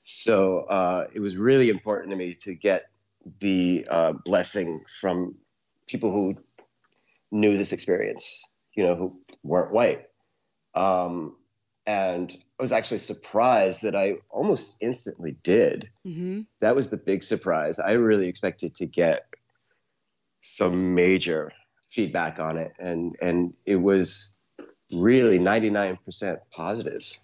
[0.00, 2.86] So uh, it was really important to me to get
[3.40, 5.34] the uh, blessing from
[5.86, 6.34] people who
[7.30, 8.42] knew this experience,
[8.74, 10.06] you know, who weren't white.
[10.74, 11.36] Um,
[11.86, 15.90] and I was actually surprised that I almost instantly did.
[16.06, 16.42] Mm-hmm.
[16.60, 17.78] That was the big surprise.
[17.78, 19.26] I really expected to get
[20.40, 21.52] some major
[21.90, 24.35] feedback on it, and and it was
[24.92, 27.20] really ninety nine percent positive.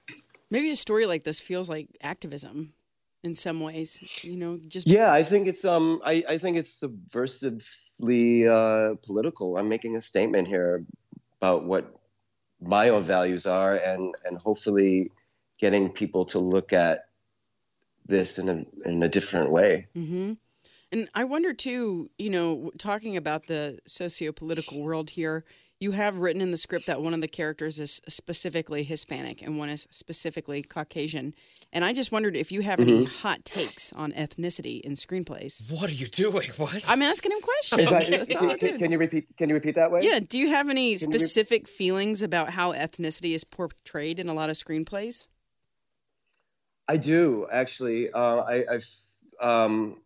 [0.50, 2.74] Maybe a story like this feels like activism
[3.22, 4.20] in some ways.
[4.24, 9.56] You know, just Yeah, I think it's um, I, I think it's subversively uh, political.
[9.56, 10.84] I'm making a statement here
[11.40, 11.94] about what
[12.60, 15.10] my own values are, and and hopefully
[15.58, 17.06] getting people to look at
[18.06, 19.86] this in a in a different way.
[19.94, 20.32] hmm
[20.90, 25.44] And I wonder too, you know, talking about the socio-political world here,
[25.82, 29.58] you have written in the script that one of the characters is specifically Hispanic and
[29.58, 31.34] one is specifically Caucasian.
[31.72, 33.04] And I just wondered if you have any Mm-hmm.
[33.26, 35.68] hot takes on ethnicity in screenplays.
[35.70, 36.50] What are you doing?
[36.56, 36.84] What?
[36.86, 37.90] I'm asking him questions.
[37.90, 39.26] That- That's all I'm can, can, can you repeat?
[39.36, 40.02] Can you repeat that way?
[40.02, 40.20] yeah.
[40.20, 44.28] Do you have any Can you re- specific feelings about how ethnicity is portrayed in
[44.28, 45.26] a lot of screenplays?
[46.88, 48.12] I do actually.
[48.12, 48.88] Uh, I, I've
[49.40, 49.96] um,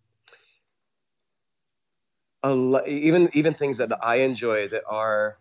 [2.42, 5.36] a lo- even even things that I enjoy that are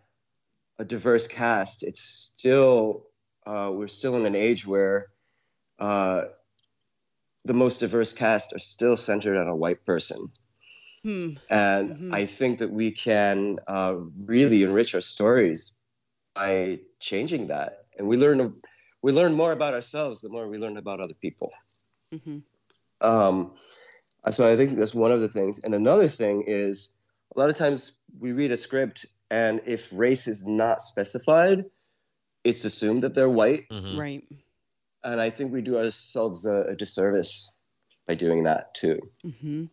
[0.78, 1.82] a diverse cast.
[1.82, 3.06] It's still
[3.46, 5.06] uh, we're still in an age where
[5.78, 6.24] uh,
[7.44, 10.18] the most diverse cast are still centered on a white person,
[11.02, 11.36] Hmm.
[11.50, 12.14] and Mhm.
[12.14, 15.72] I think that we can uh, really enrich our stories
[16.34, 18.60] by changing that, and we learn
[19.02, 21.50] we learn more about ourselves the more we learn about other people.
[22.12, 22.38] hmm
[23.00, 23.52] Um,
[24.30, 25.58] so I think that's one of the things.
[25.60, 26.90] And another thing is
[27.34, 31.64] a lot of times we read a script, and if race is not specified,
[32.44, 33.68] it's assumed that they're white.
[33.70, 33.98] Mhm.
[33.98, 34.24] Right.
[35.04, 37.52] And I think we do ourselves a, a disservice
[38.06, 39.00] by doing that too.
[39.40, 39.64] hmm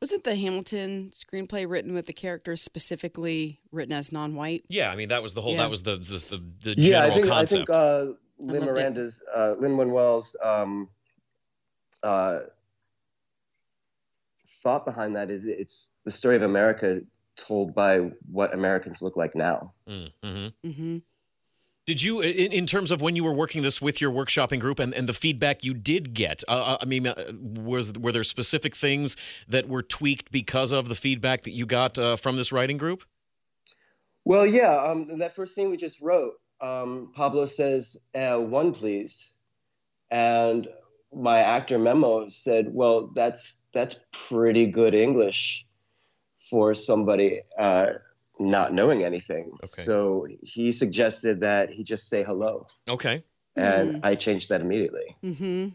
[0.00, 4.64] Wasn't the Hamilton screenplay written with the characters specifically written as non-white?
[4.68, 5.52] Yeah, I mean that was the whole.
[5.52, 5.62] Yeah.
[5.62, 6.18] That was the the,
[6.62, 7.52] the, the Yeah, I general think concept.
[7.52, 8.72] I think uh, Lin loved.
[8.72, 10.88] Miranda's uh, Lin Manuel's um,
[12.02, 12.40] uh,
[14.46, 17.00] thought behind that is it's the story of America
[17.36, 19.72] told by what Americans look like now.
[19.88, 20.48] mm-hmm.
[20.68, 20.98] hmm
[21.86, 24.78] Did you, in, in terms of when you were working this with your workshopping group
[24.78, 28.74] and, and the feedback you did get, uh, I mean, uh, was were there specific
[28.74, 29.16] things
[29.48, 33.04] that were tweaked because of the feedback that you got uh, from this writing group?
[34.24, 34.82] Well, yeah.
[34.82, 39.36] Um, that first scene we just wrote, um, Pablo says, uh, "One, please,"
[40.10, 40.66] and
[41.14, 45.65] my actor memo said, "Well, that's that's pretty good English
[46.50, 47.86] for somebody uh,
[48.38, 49.82] not knowing anything." Okay.
[49.82, 53.22] So he suggested that he just say hello, Okay.
[53.56, 55.16] and I changed that immediately.
[55.22, 55.68] Mm-hmm.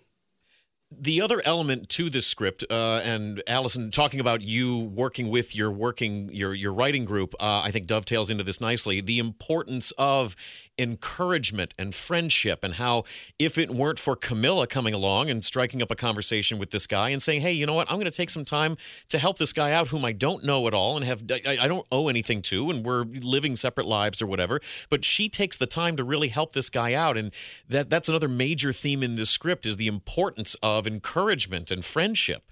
[0.92, 5.72] The other element to this script, uh, and Allison talking about you working with your
[5.72, 9.00] working your your writing group, uh, I think dovetails into this nicely.
[9.00, 10.36] The importance of
[10.78, 13.04] encouragement and friendship, and how
[13.38, 17.10] if it weren't for Camilla coming along and striking up a conversation with this guy
[17.10, 17.90] and saying, "Hey, you know what?
[17.90, 18.78] I'm going to take some time
[19.10, 21.68] to help this guy out, whom I don't know at all, and have I, I
[21.68, 25.68] don't owe anything to, and we're living separate lives or whatever." But she takes the
[25.68, 27.32] time to really help this guy out, and
[27.70, 32.44] that that's another major theme in this script is the importance of encouragement and friendship.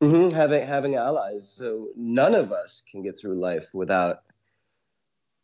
[0.00, 4.22] hmm Having having allies, so none of us can get through life without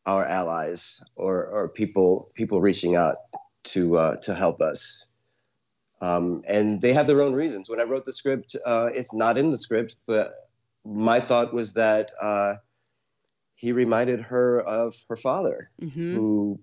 [0.06, 3.16] our allies or or people people reaching out
[3.64, 5.10] to uh, to help us.
[6.00, 7.68] Um, and they have their own reasons.
[7.68, 10.48] When I wrote the script, uh, it's not in the script, but
[10.84, 12.54] my thought was that uh,
[13.56, 16.14] he reminded her of her father, Mm-hmm.
[16.14, 16.60] who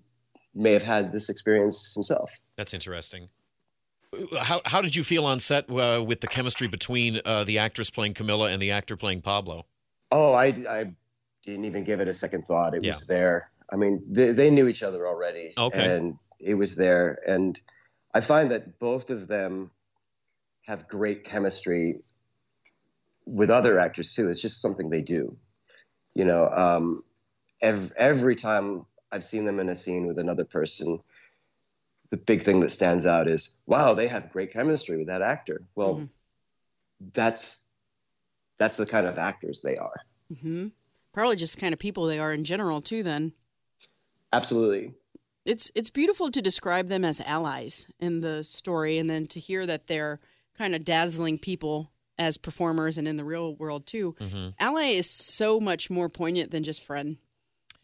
[0.54, 2.30] may have had this experience himself.
[2.56, 3.28] That's interesting.
[4.38, 7.90] How how did you feel on set uh, with the chemistry between uh, the actress
[7.90, 9.66] playing Camilla and the actor playing Pablo?
[10.10, 10.92] Oh, I, I
[11.42, 12.74] didn't even give it a second thought.
[12.74, 12.92] It Yeah.
[12.92, 13.50] was there.
[13.72, 15.52] I mean, they, they knew each other already.
[15.58, 15.96] Okay.
[15.96, 17.18] And it was there.
[17.26, 17.60] And
[18.14, 19.70] I find that both of them
[20.62, 22.00] have great chemistry
[23.24, 24.28] with other actors too.
[24.28, 25.36] It's just something they do.
[26.14, 27.02] You know, um,
[27.60, 31.00] every, every time I've seen them in a scene with another person,
[32.10, 35.62] the big thing that stands out is, wow, they have great chemistry with that actor.
[35.74, 36.08] Well, Mhm.
[37.12, 37.66] that's
[38.58, 40.00] that's the kind of actors they are.
[40.32, 40.68] Mm-hmm.
[41.12, 43.02] Probably just the kind of people they are in general too.
[43.02, 43.32] Then
[44.32, 44.94] Absolutely.
[45.44, 49.66] it's it's beautiful to describe them as allies in the story, and then to hear
[49.66, 50.20] that they're
[50.56, 54.14] kind of dazzling people as performers and in the real world too.
[54.20, 54.48] Mm-hmm.
[54.58, 57.18] Ally is so much more poignant than just friend.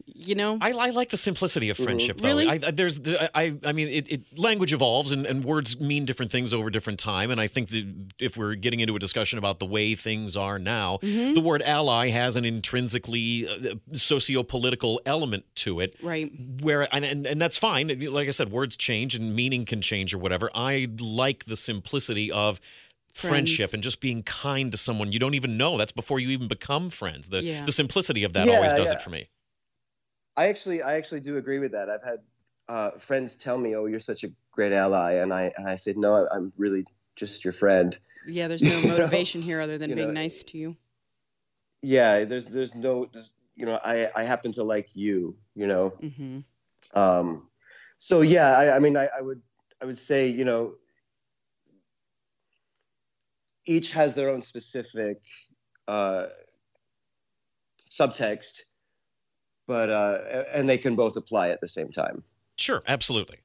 [0.05, 2.27] You know, I, I like the simplicity of friendship, though.
[2.27, 2.47] Really?
[2.47, 6.03] I, I, there's, the, I, I mean, it, it, language evolves and, and words mean
[6.05, 7.31] different things over different time.
[7.31, 10.59] And I think that if we're getting into a discussion about the way things are
[10.59, 11.33] now, Mm-hmm.
[11.35, 15.95] the word ally has an intrinsically uh, socio-political element to it.
[16.01, 16.31] right?
[16.61, 17.87] Where and, and and that's fine.
[18.11, 20.49] Like I said, words change and meaning can change or whatever.
[20.53, 22.59] I like the simplicity of.
[23.15, 23.73] Friendship Friends.
[23.75, 25.77] and just being kind to someone you don't even know.
[25.77, 27.29] That's before you even become friends.
[27.29, 27.63] The Yeah.
[27.63, 28.95] the simplicity of that Yeah, always does yeah.
[28.95, 29.27] it for me.
[30.35, 31.89] I actually, I actually do agree with that.
[31.89, 32.19] I've had
[32.67, 35.97] uh, friends tell me, "Oh, you're such a great ally," and I, and I said,
[35.97, 39.89] "No, I'm really just your friend." Yeah, there's no You know, motivation here other than
[39.89, 40.77] you being know, nice to you.
[41.81, 45.89] Yeah, there's, there's no, there's, you know, I, I happen to like you, you know.
[45.99, 46.39] hmm
[46.95, 47.49] Um,
[47.97, 49.41] so yeah, I, I mean, I, I would,
[49.81, 50.75] I would say, you know,
[53.65, 55.17] each has their own specific
[55.87, 56.27] uh,
[57.89, 58.61] subtext,
[59.67, 62.23] but uh, and they can both apply at the same time.
[62.57, 63.37] Sure, absolutely.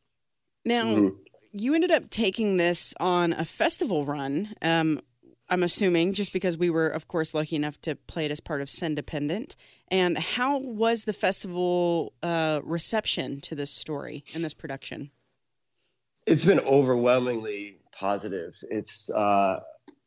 [0.65, 1.19] Now, Mhm.
[1.53, 4.55] you ended up taking this on a festival run.
[4.61, 5.01] Um,
[5.51, 8.61] I'm assuming just because we were, of course, lucky enough to play it as part
[8.61, 9.57] of Cindependent.
[9.91, 15.11] And how was the festival uh, reception to this story and this production?
[16.27, 18.55] It's been overwhelmingly positive.
[18.71, 19.61] It's uh,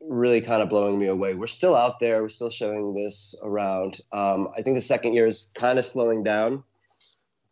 [0.08, 1.36] really kind of blowing me away.
[1.36, 2.22] We're still out there.
[2.22, 4.00] We're still showing this around.
[4.12, 6.64] Um, I think the second year is kind of slowing down,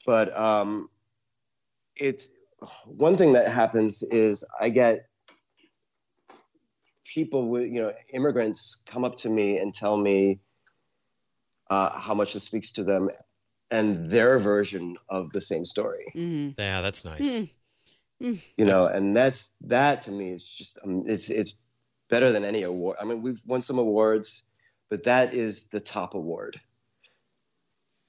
[0.05, 0.87] but um,
[1.95, 2.31] it's
[2.85, 5.05] one thing that happens is I get
[7.05, 10.39] people with you know immigrants come up to me and tell me
[11.69, 13.09] uh, how much this speaks to them
[13.71, 16.55] and their version of the same story Mm.
[16.57, 17.47] Yeah, that's nice.
[18.21, 18.41] Mm.
[18.57, 21.63] you know and that's that to me is just um, it's it's
[22.09, 24.51] better than any award i mean we've won some awards
[24.89, 26.59] but that is the top award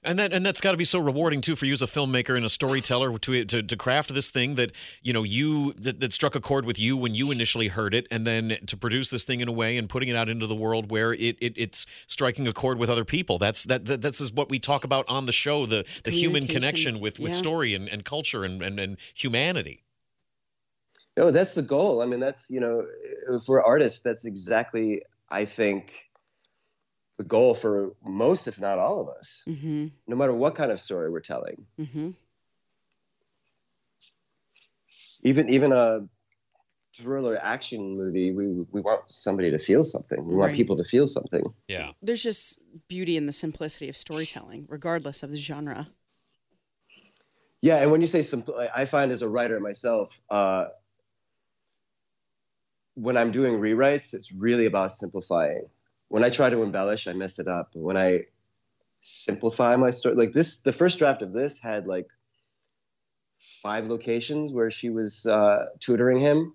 [0.03, 2.35] And that and that's got to be so rewarding too for you as a filmmaker
[2.35, 4.71] and a storyteller to to, to craft this thing that
[5.03, 8.07] you know you that, that struck a chord with you when you initially heard it,
[8.09, 10.55] and then to produce this thing in a way and putting it out into the
[10.55, 13.37] world where it, it it's striking a chord with other people.
[13.37, 16.47] That's that, that this is what we talk about on the show the the human
[16.47, 17.37] connection with with yeah.
[17.37, 19.83] story and, and culture and, and and humanity.
[21.17, 22.01] No that's the goal.
[22.01, 22.85] I mean that's you know
[23.45, 25.93] for artists that's exactly i think
[27.17, 29.43] the goal for most if not all of us.
[29.45, 31.65] Hmm no matter what kind of story we're telling.
[31.77, 32.11] Hmm
[35.23, 36.01] even even a
[36.93, 40.25] thriller action movie we we want somebody to feel something.
[40.27, 41.43] We want people to feel something.
[41.67, 41.91] Yeah.
[42.01, 45.87] There's just beauty in the simplicity of storytelling, regardless of the genre.
[47.61, 50.65] Yeah, and when you say simple, I find as a writer myself, uh,
[52.95, 55.65] when I'm doing rewrites, it's really about simplifying.
[56.09, 57.69] When I try to embellish, I mess it up.
[57.73, 58.25] When I
[59.01, 62.07] simplify my story, like this, the first draft of this had like
[63.37, 66.53] five locations where she was uh, tutoring him,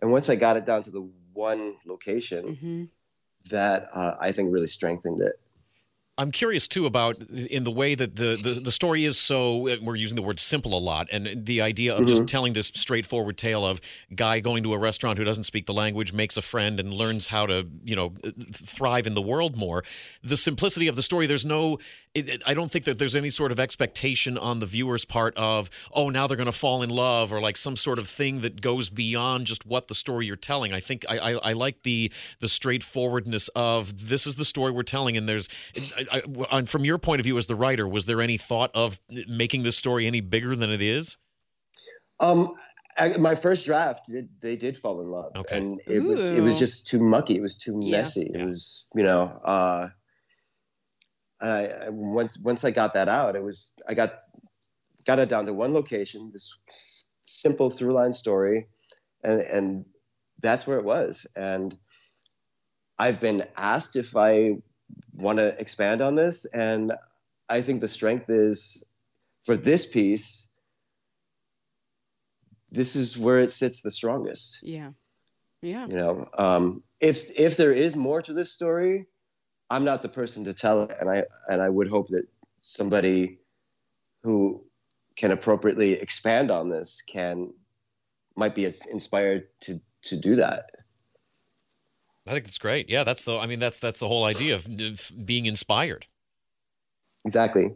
[0.00, 2.84] and once I got it down to the one location, hmm
[3.48, 5.40] that uh, I think really strengthened it.
[6.20, 9.76] I'm curious too about in the way that the, the, the story is so uh,
[9.80, 12.26] we're using the word simple a lot and the idea of just mm-hmm.
[12.26, 13.80] telling this straightforward tale of
[14.14, 17.28] guy going to a restaurant who doesn't speak the language makes a friend and learns
[17.28, 18.12] how to you know
[18.52, 19.82] thrive in the world more.
[20.22, 21.78] The simplicity of the story there's no
[22.14, 25.36] it, it- I don't think that there's any sort of expectation on the viewer's part
[25.36, 28.40] of oh now they're going to fall in love or like some sort of thing
[28.40, 31.82] that goes beyond just what the story you're telling I think I, I, I like
[31.84, 35.48] the the straightforwardness of this is the story we're telling and there's
[35.98, 38.70] I, I, on, from your point of view as the writer was there any thought
[38.74, 38.98] of
[39.28, 41.16] making this story any bigger than it is
[42.18, 42.54] Um,
[42.98, 45.56] I, my first draft, it, they did fall in love, Okay.
[45.56, 47.36] and it, was- it was just too mucky.
[47.36, 47.98] It was too Yeah.
[47.98, 48.30] messy.
[48.34, 48.42] Yeah.
[48.42, 49.88] It was, you know, uh,
[51.42, 54.20] Once once I got that out, it was I got
[55.06, 58.68] got it down to one location, this simple through line story,
[59.24, 59.84] and and
[60.42, 61.26] that's where it was.
[61.36, 61.76] And
[62.98, 64.56] I've been asked if I
[65.14, 66.92] want to expand on this, and
[67.48, 68.84] I think the strength is
[69.44, 70.50] for this piece
[72.70, 74.90] this is where it sits the strongest Yeah.
[75.62, 75.86] Yeah.
[75.86, 79.06] you know um, if if there is more to this story
[79.70, 82.26] i'm not the person to tell it and i and i would hope that
[82.58, 83.38] somebody
[84.22, 84.62] who
[85.16, 87.52] can appropriately expand on this can
[88.36, 90.66] might be inspired to to do that
[92.26, 94.66] I think it's great yeah that's the I mean that's that's the whole idea of,
[94.80, 96.06] of being inspired
[97.24, 97.74] exactly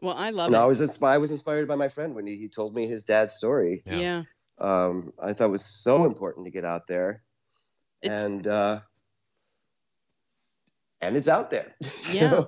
[0.00, 0.68] Well, I love no, i it.
[0.68, 3.34] was inspired i was inspired by my friend when he, he told me his dad's
[3.34, 3.98] story Yeah.
[3.98, 4.22] Yeah.
[4.58, 7.22] um, i thought was so important to get out there
[8.02, 8.80] It's and uh,
[11.06, 11.74] and it's out there.
[12.12, 12.44] Yeah.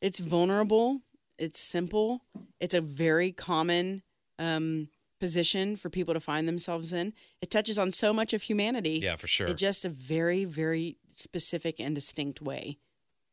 [0.00, 1.00] it's vulnerable.
[1.38, 2.22] It's simple.
[2.60, 4.02] It's a very common
[4.38, 4.88] um,
[5.20, 7.12] position for people to find themselves in.
[7.42, 9.00] It touches on so much of humanity.
[9.02, 12.78] yeah for sure In just a very, very specific and distinct way.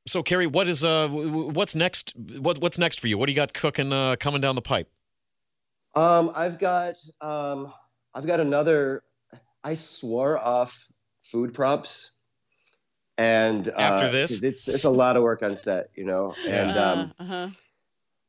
[0.08, 3.26] so Cary what is uh w- w- what's next what what's next for you what
[3.28, 4.88] do you got cooking uh, coming down the pipe
[5.96, 7.74] um, I've got um,
[8.16, 9.04] I've got another.
[9.64, 10.88] I swore off
[11.24, 12.18] food props,
[13.22, 16.34] and uh, After this it's it's a lot of work on set, you know.
[16.48, 17.48] And um, uh, uh-huh.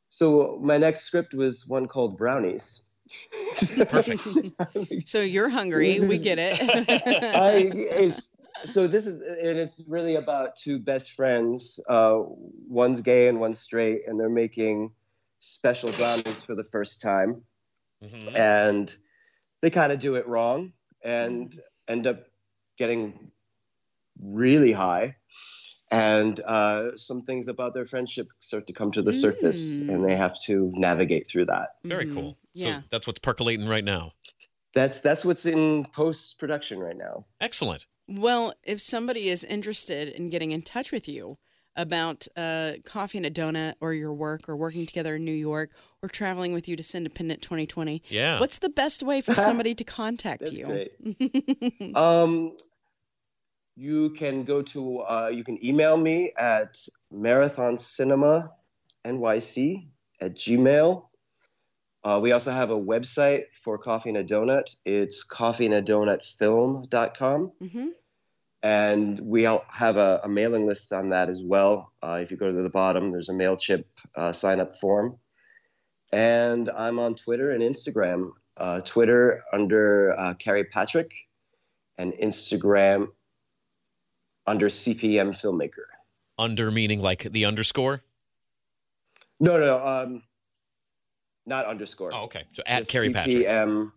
[0.09, 2.85] so my next script was one called Brownies.
[3.89, 4.23] Perfect.
[5.09, 5.99] So you're hungry.
[6.09, 6.61] We get it.
[7.37, 8.31] I, it's,
[8.65, 12.21] so this is and it's really about two best friends uh,
[12.69, 14.93] one's gay and one's straight and they're making
[15.41, 17.43] special brownies for the first time
[18.05, 18.37] Mhm.
[18.37, 18.97] and
[19.63, 20.73] they kind of do it wrong
[21.03, 22.27] and end up
[22.77, 23.32] getting
[24.23, 25.17] really high
[25.91, 29.89] and uh, some things about their friendship start to come to the surface Mm.
[29.95, 32.15] and they have to navigate through that very Mhm.
[32.15, 32.81] cool Yeah.
[32.83, 34.13] so that's what's percolating right now
[34.75, 40.29] that's that's what's in post production right now excellent Well, if somebody is interested in
[40.29, 41.39] getting in touch with you
[41.77, 45.71] about uh, coffee and a donut or your work or working together in New York
[46.03, 49.85] or traveling with you to Cindependent 2020, yeah what's the best way for somebody to
[49.85, 50.67] contact That's you?
[50.67, 50.93] great.
[51.97, 52.57] um,
[53.77, 56.77] you can go to uh, you can email me at
[57.13, 58.49] marathoncinema
[59.05, 59.87] nyc
[60.21, 61.07] at gmail.
[62.05, 64.77] Uh, we also have a website for coffee and a donut.
[64.85, 67.89] It's coffeeandadonutfilm.com hmm
[68.65, 71.91] and we have a, a mailing list on that as well.
[72.01, 73.85] Uh, if you go to the bottom there's a mailchimp
[74.17, 75.19] uh, sign up form.
[76.13, 78.31] And i'm on twitter and instagram.
[78.59, 81.11] Uh, twitter under uh, cary patrick
[81.99, 83.09] and instagram
[84.47, 85.85] under cpm filmmaker
[86.39, 88.03] under meaning like the underscore
[89.41, 90.23] no no no um,
[91.47, 93.93] not underscore oh okay so at Just Cary Patrick cpm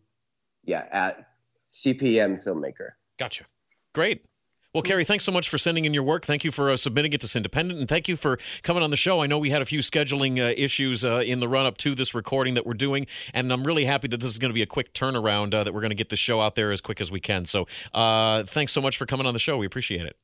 [0.63, 1.29] yeah at
[1.69, 3.45] cpm filmmaker Gotcha.
[3.93, 4.25] Great.
[4.73, 6.25] Well, Cary, thanks so much for sending in your work.
[6.25, 8.97] Thank you for uh, submitting it to Cindependent, and thank you for coming on the
[8.97, 9.21] show.
[9.21, 11.95] I know we had a few scheduling uh, issues uh, in the run up to
[11.95, 14.61] this recording that we're doing, and I'm really happy that this is going to be
[14.61, 15.53] a quick turnaround.
[15.53, 17.45] Uh, that we're going to get the show out there as quick as we can.
[17.45, 19.55] So, uh, thanks so much for coming on the show.
[19.55, 20.17] We appreciate it.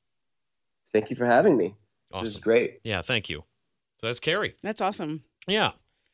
[0.94, 1.76] Thank you for having me
[2.14, 3.44] this is great Yeah, thank you.
[4.00, 4.56] So that's Cary.
[4.64, 5.24] That's awesome.
[5.48, 5.72] Yeah.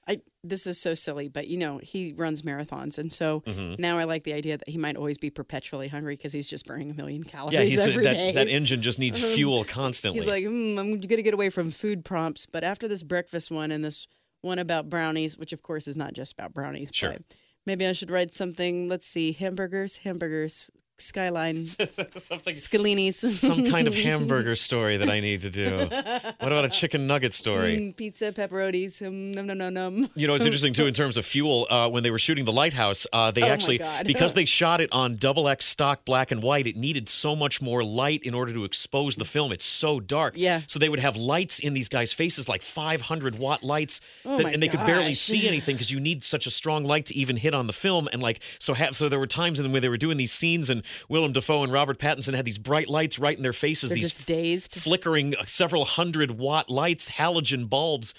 [0.08, 3.98] I this is so silly, but you know he runs marathons, and so hmm now
[3.98, 6.90] I like the idea that he might always be perpetually hungry because he's just burning
[6.92, 8.32] a million calories Yeah, he's, every that, day.
[8.34, 10.20] that engine just needs Um, fuel constantly.
[10.20, 13.72] He's like, mm, I'm gonna get away from food prompts, but after this breakfast one
[13.72, 14.08] and this
[14.42, 17.12] one about brownies, which of course is not just about brownies, Sure.
[17.12, 17.22] but
[17.66, 18.88] maybe I should write something.
[18.88, 20.70] Let's see, hamburgers, hamburgers,
[21.00, 21.64] Skyline,
[22.16, 25.78] Something Scalini's, some kind of hamburger story that I need to do.
[25.78, 27.78] What about a chicken nugget story?
[27.78, 30.10] Mm, pizza, pepperonis, um, num num num num.
[30.16, 31.68] You know, it's interesting too in terms of fuel.
[31.70, 34.90] Uh, when they were shooting the lighthouse, uh, they Oh actually because they shot it
[34.92, 38.52] on double X stock black and white, it needed so much more light in order
[38.54, 39.52] to expose the film.
[39.52, 40.34] It's so dark.
[40.36, 40.62] Yeah.
[40.68, 44.54] So they would have lights in these guys' faces, like 500 watt lights, Oh that-
[44.54, 47.38] and they could barely see anything because you need such a strong light to even
[47.38, 48.10] hit on the film.
[48.12, 50.70] And like so, have so there were times in when they were doing these scenes,
[50.72, 53.90] and Willem Dafoe and Robert Pattinson had these bright lights right in their faces.
[53.90, 54.76] They're these just dazed.
[54.76, 58.14] flickering uh, several hundred watt lights, halogen bulbs,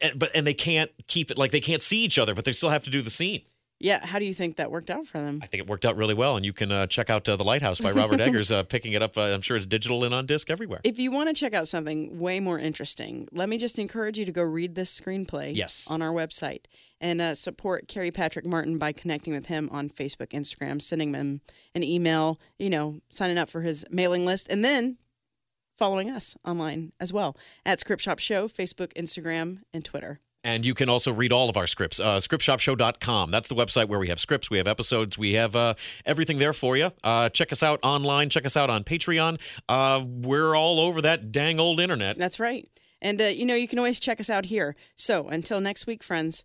[0.00, 2.52] and, but and they can't keep it like they can't see each other, but they
[2.52, 3.42] still have to do the scene.
[3.82, 5.40] Yeah, how do you think that worked out for them?
[5.42, 7.42] I think it worked out really well, and you can uh, check out uh, the
[7.42, 9.18] Lighthouse by Robert Eggers, uh, picking it up.
[9.18, 10.80] Uh, I'm sure it's digital and on disc everywhere.
[10.84, 14.24] If you want to check out something way more interesting, let me just encourage you
[14.24, 15.88] to go read this screenplay Yes.
[15.90, 16.66] on our website
[17.00, 21.40] and uh, support Cary Patrick Martin by connecting with him on Facebook, Instagram, sending him
[21.74, 24.96] an email, you know, signing up for his mailing list, and then
[25.76, 30.20] following us online as well at Script Shop Show, Facebook, Instagram, and Twitter.
[30.44, 32.00] And you can also read all of our scripts.
[32.00, 33.30] Uh, scriptshopshow.com.
[33.30, 35.74] That's the website where we have scripts, we have episodes, we have uh,
[36.04, 36.90] everything there for you.
[37.04, 38.28] Uh, check us out online.
[38.28, 39.40] Check us out on Patreon.
[39.68, 42.18] Uh, we're all over that dang old internet.
[42.18, 42.68] That's right.
[43.00, 44.76] And, uh, you know, you can always check us out here.
[44.96, 46.44] So until next week, friends,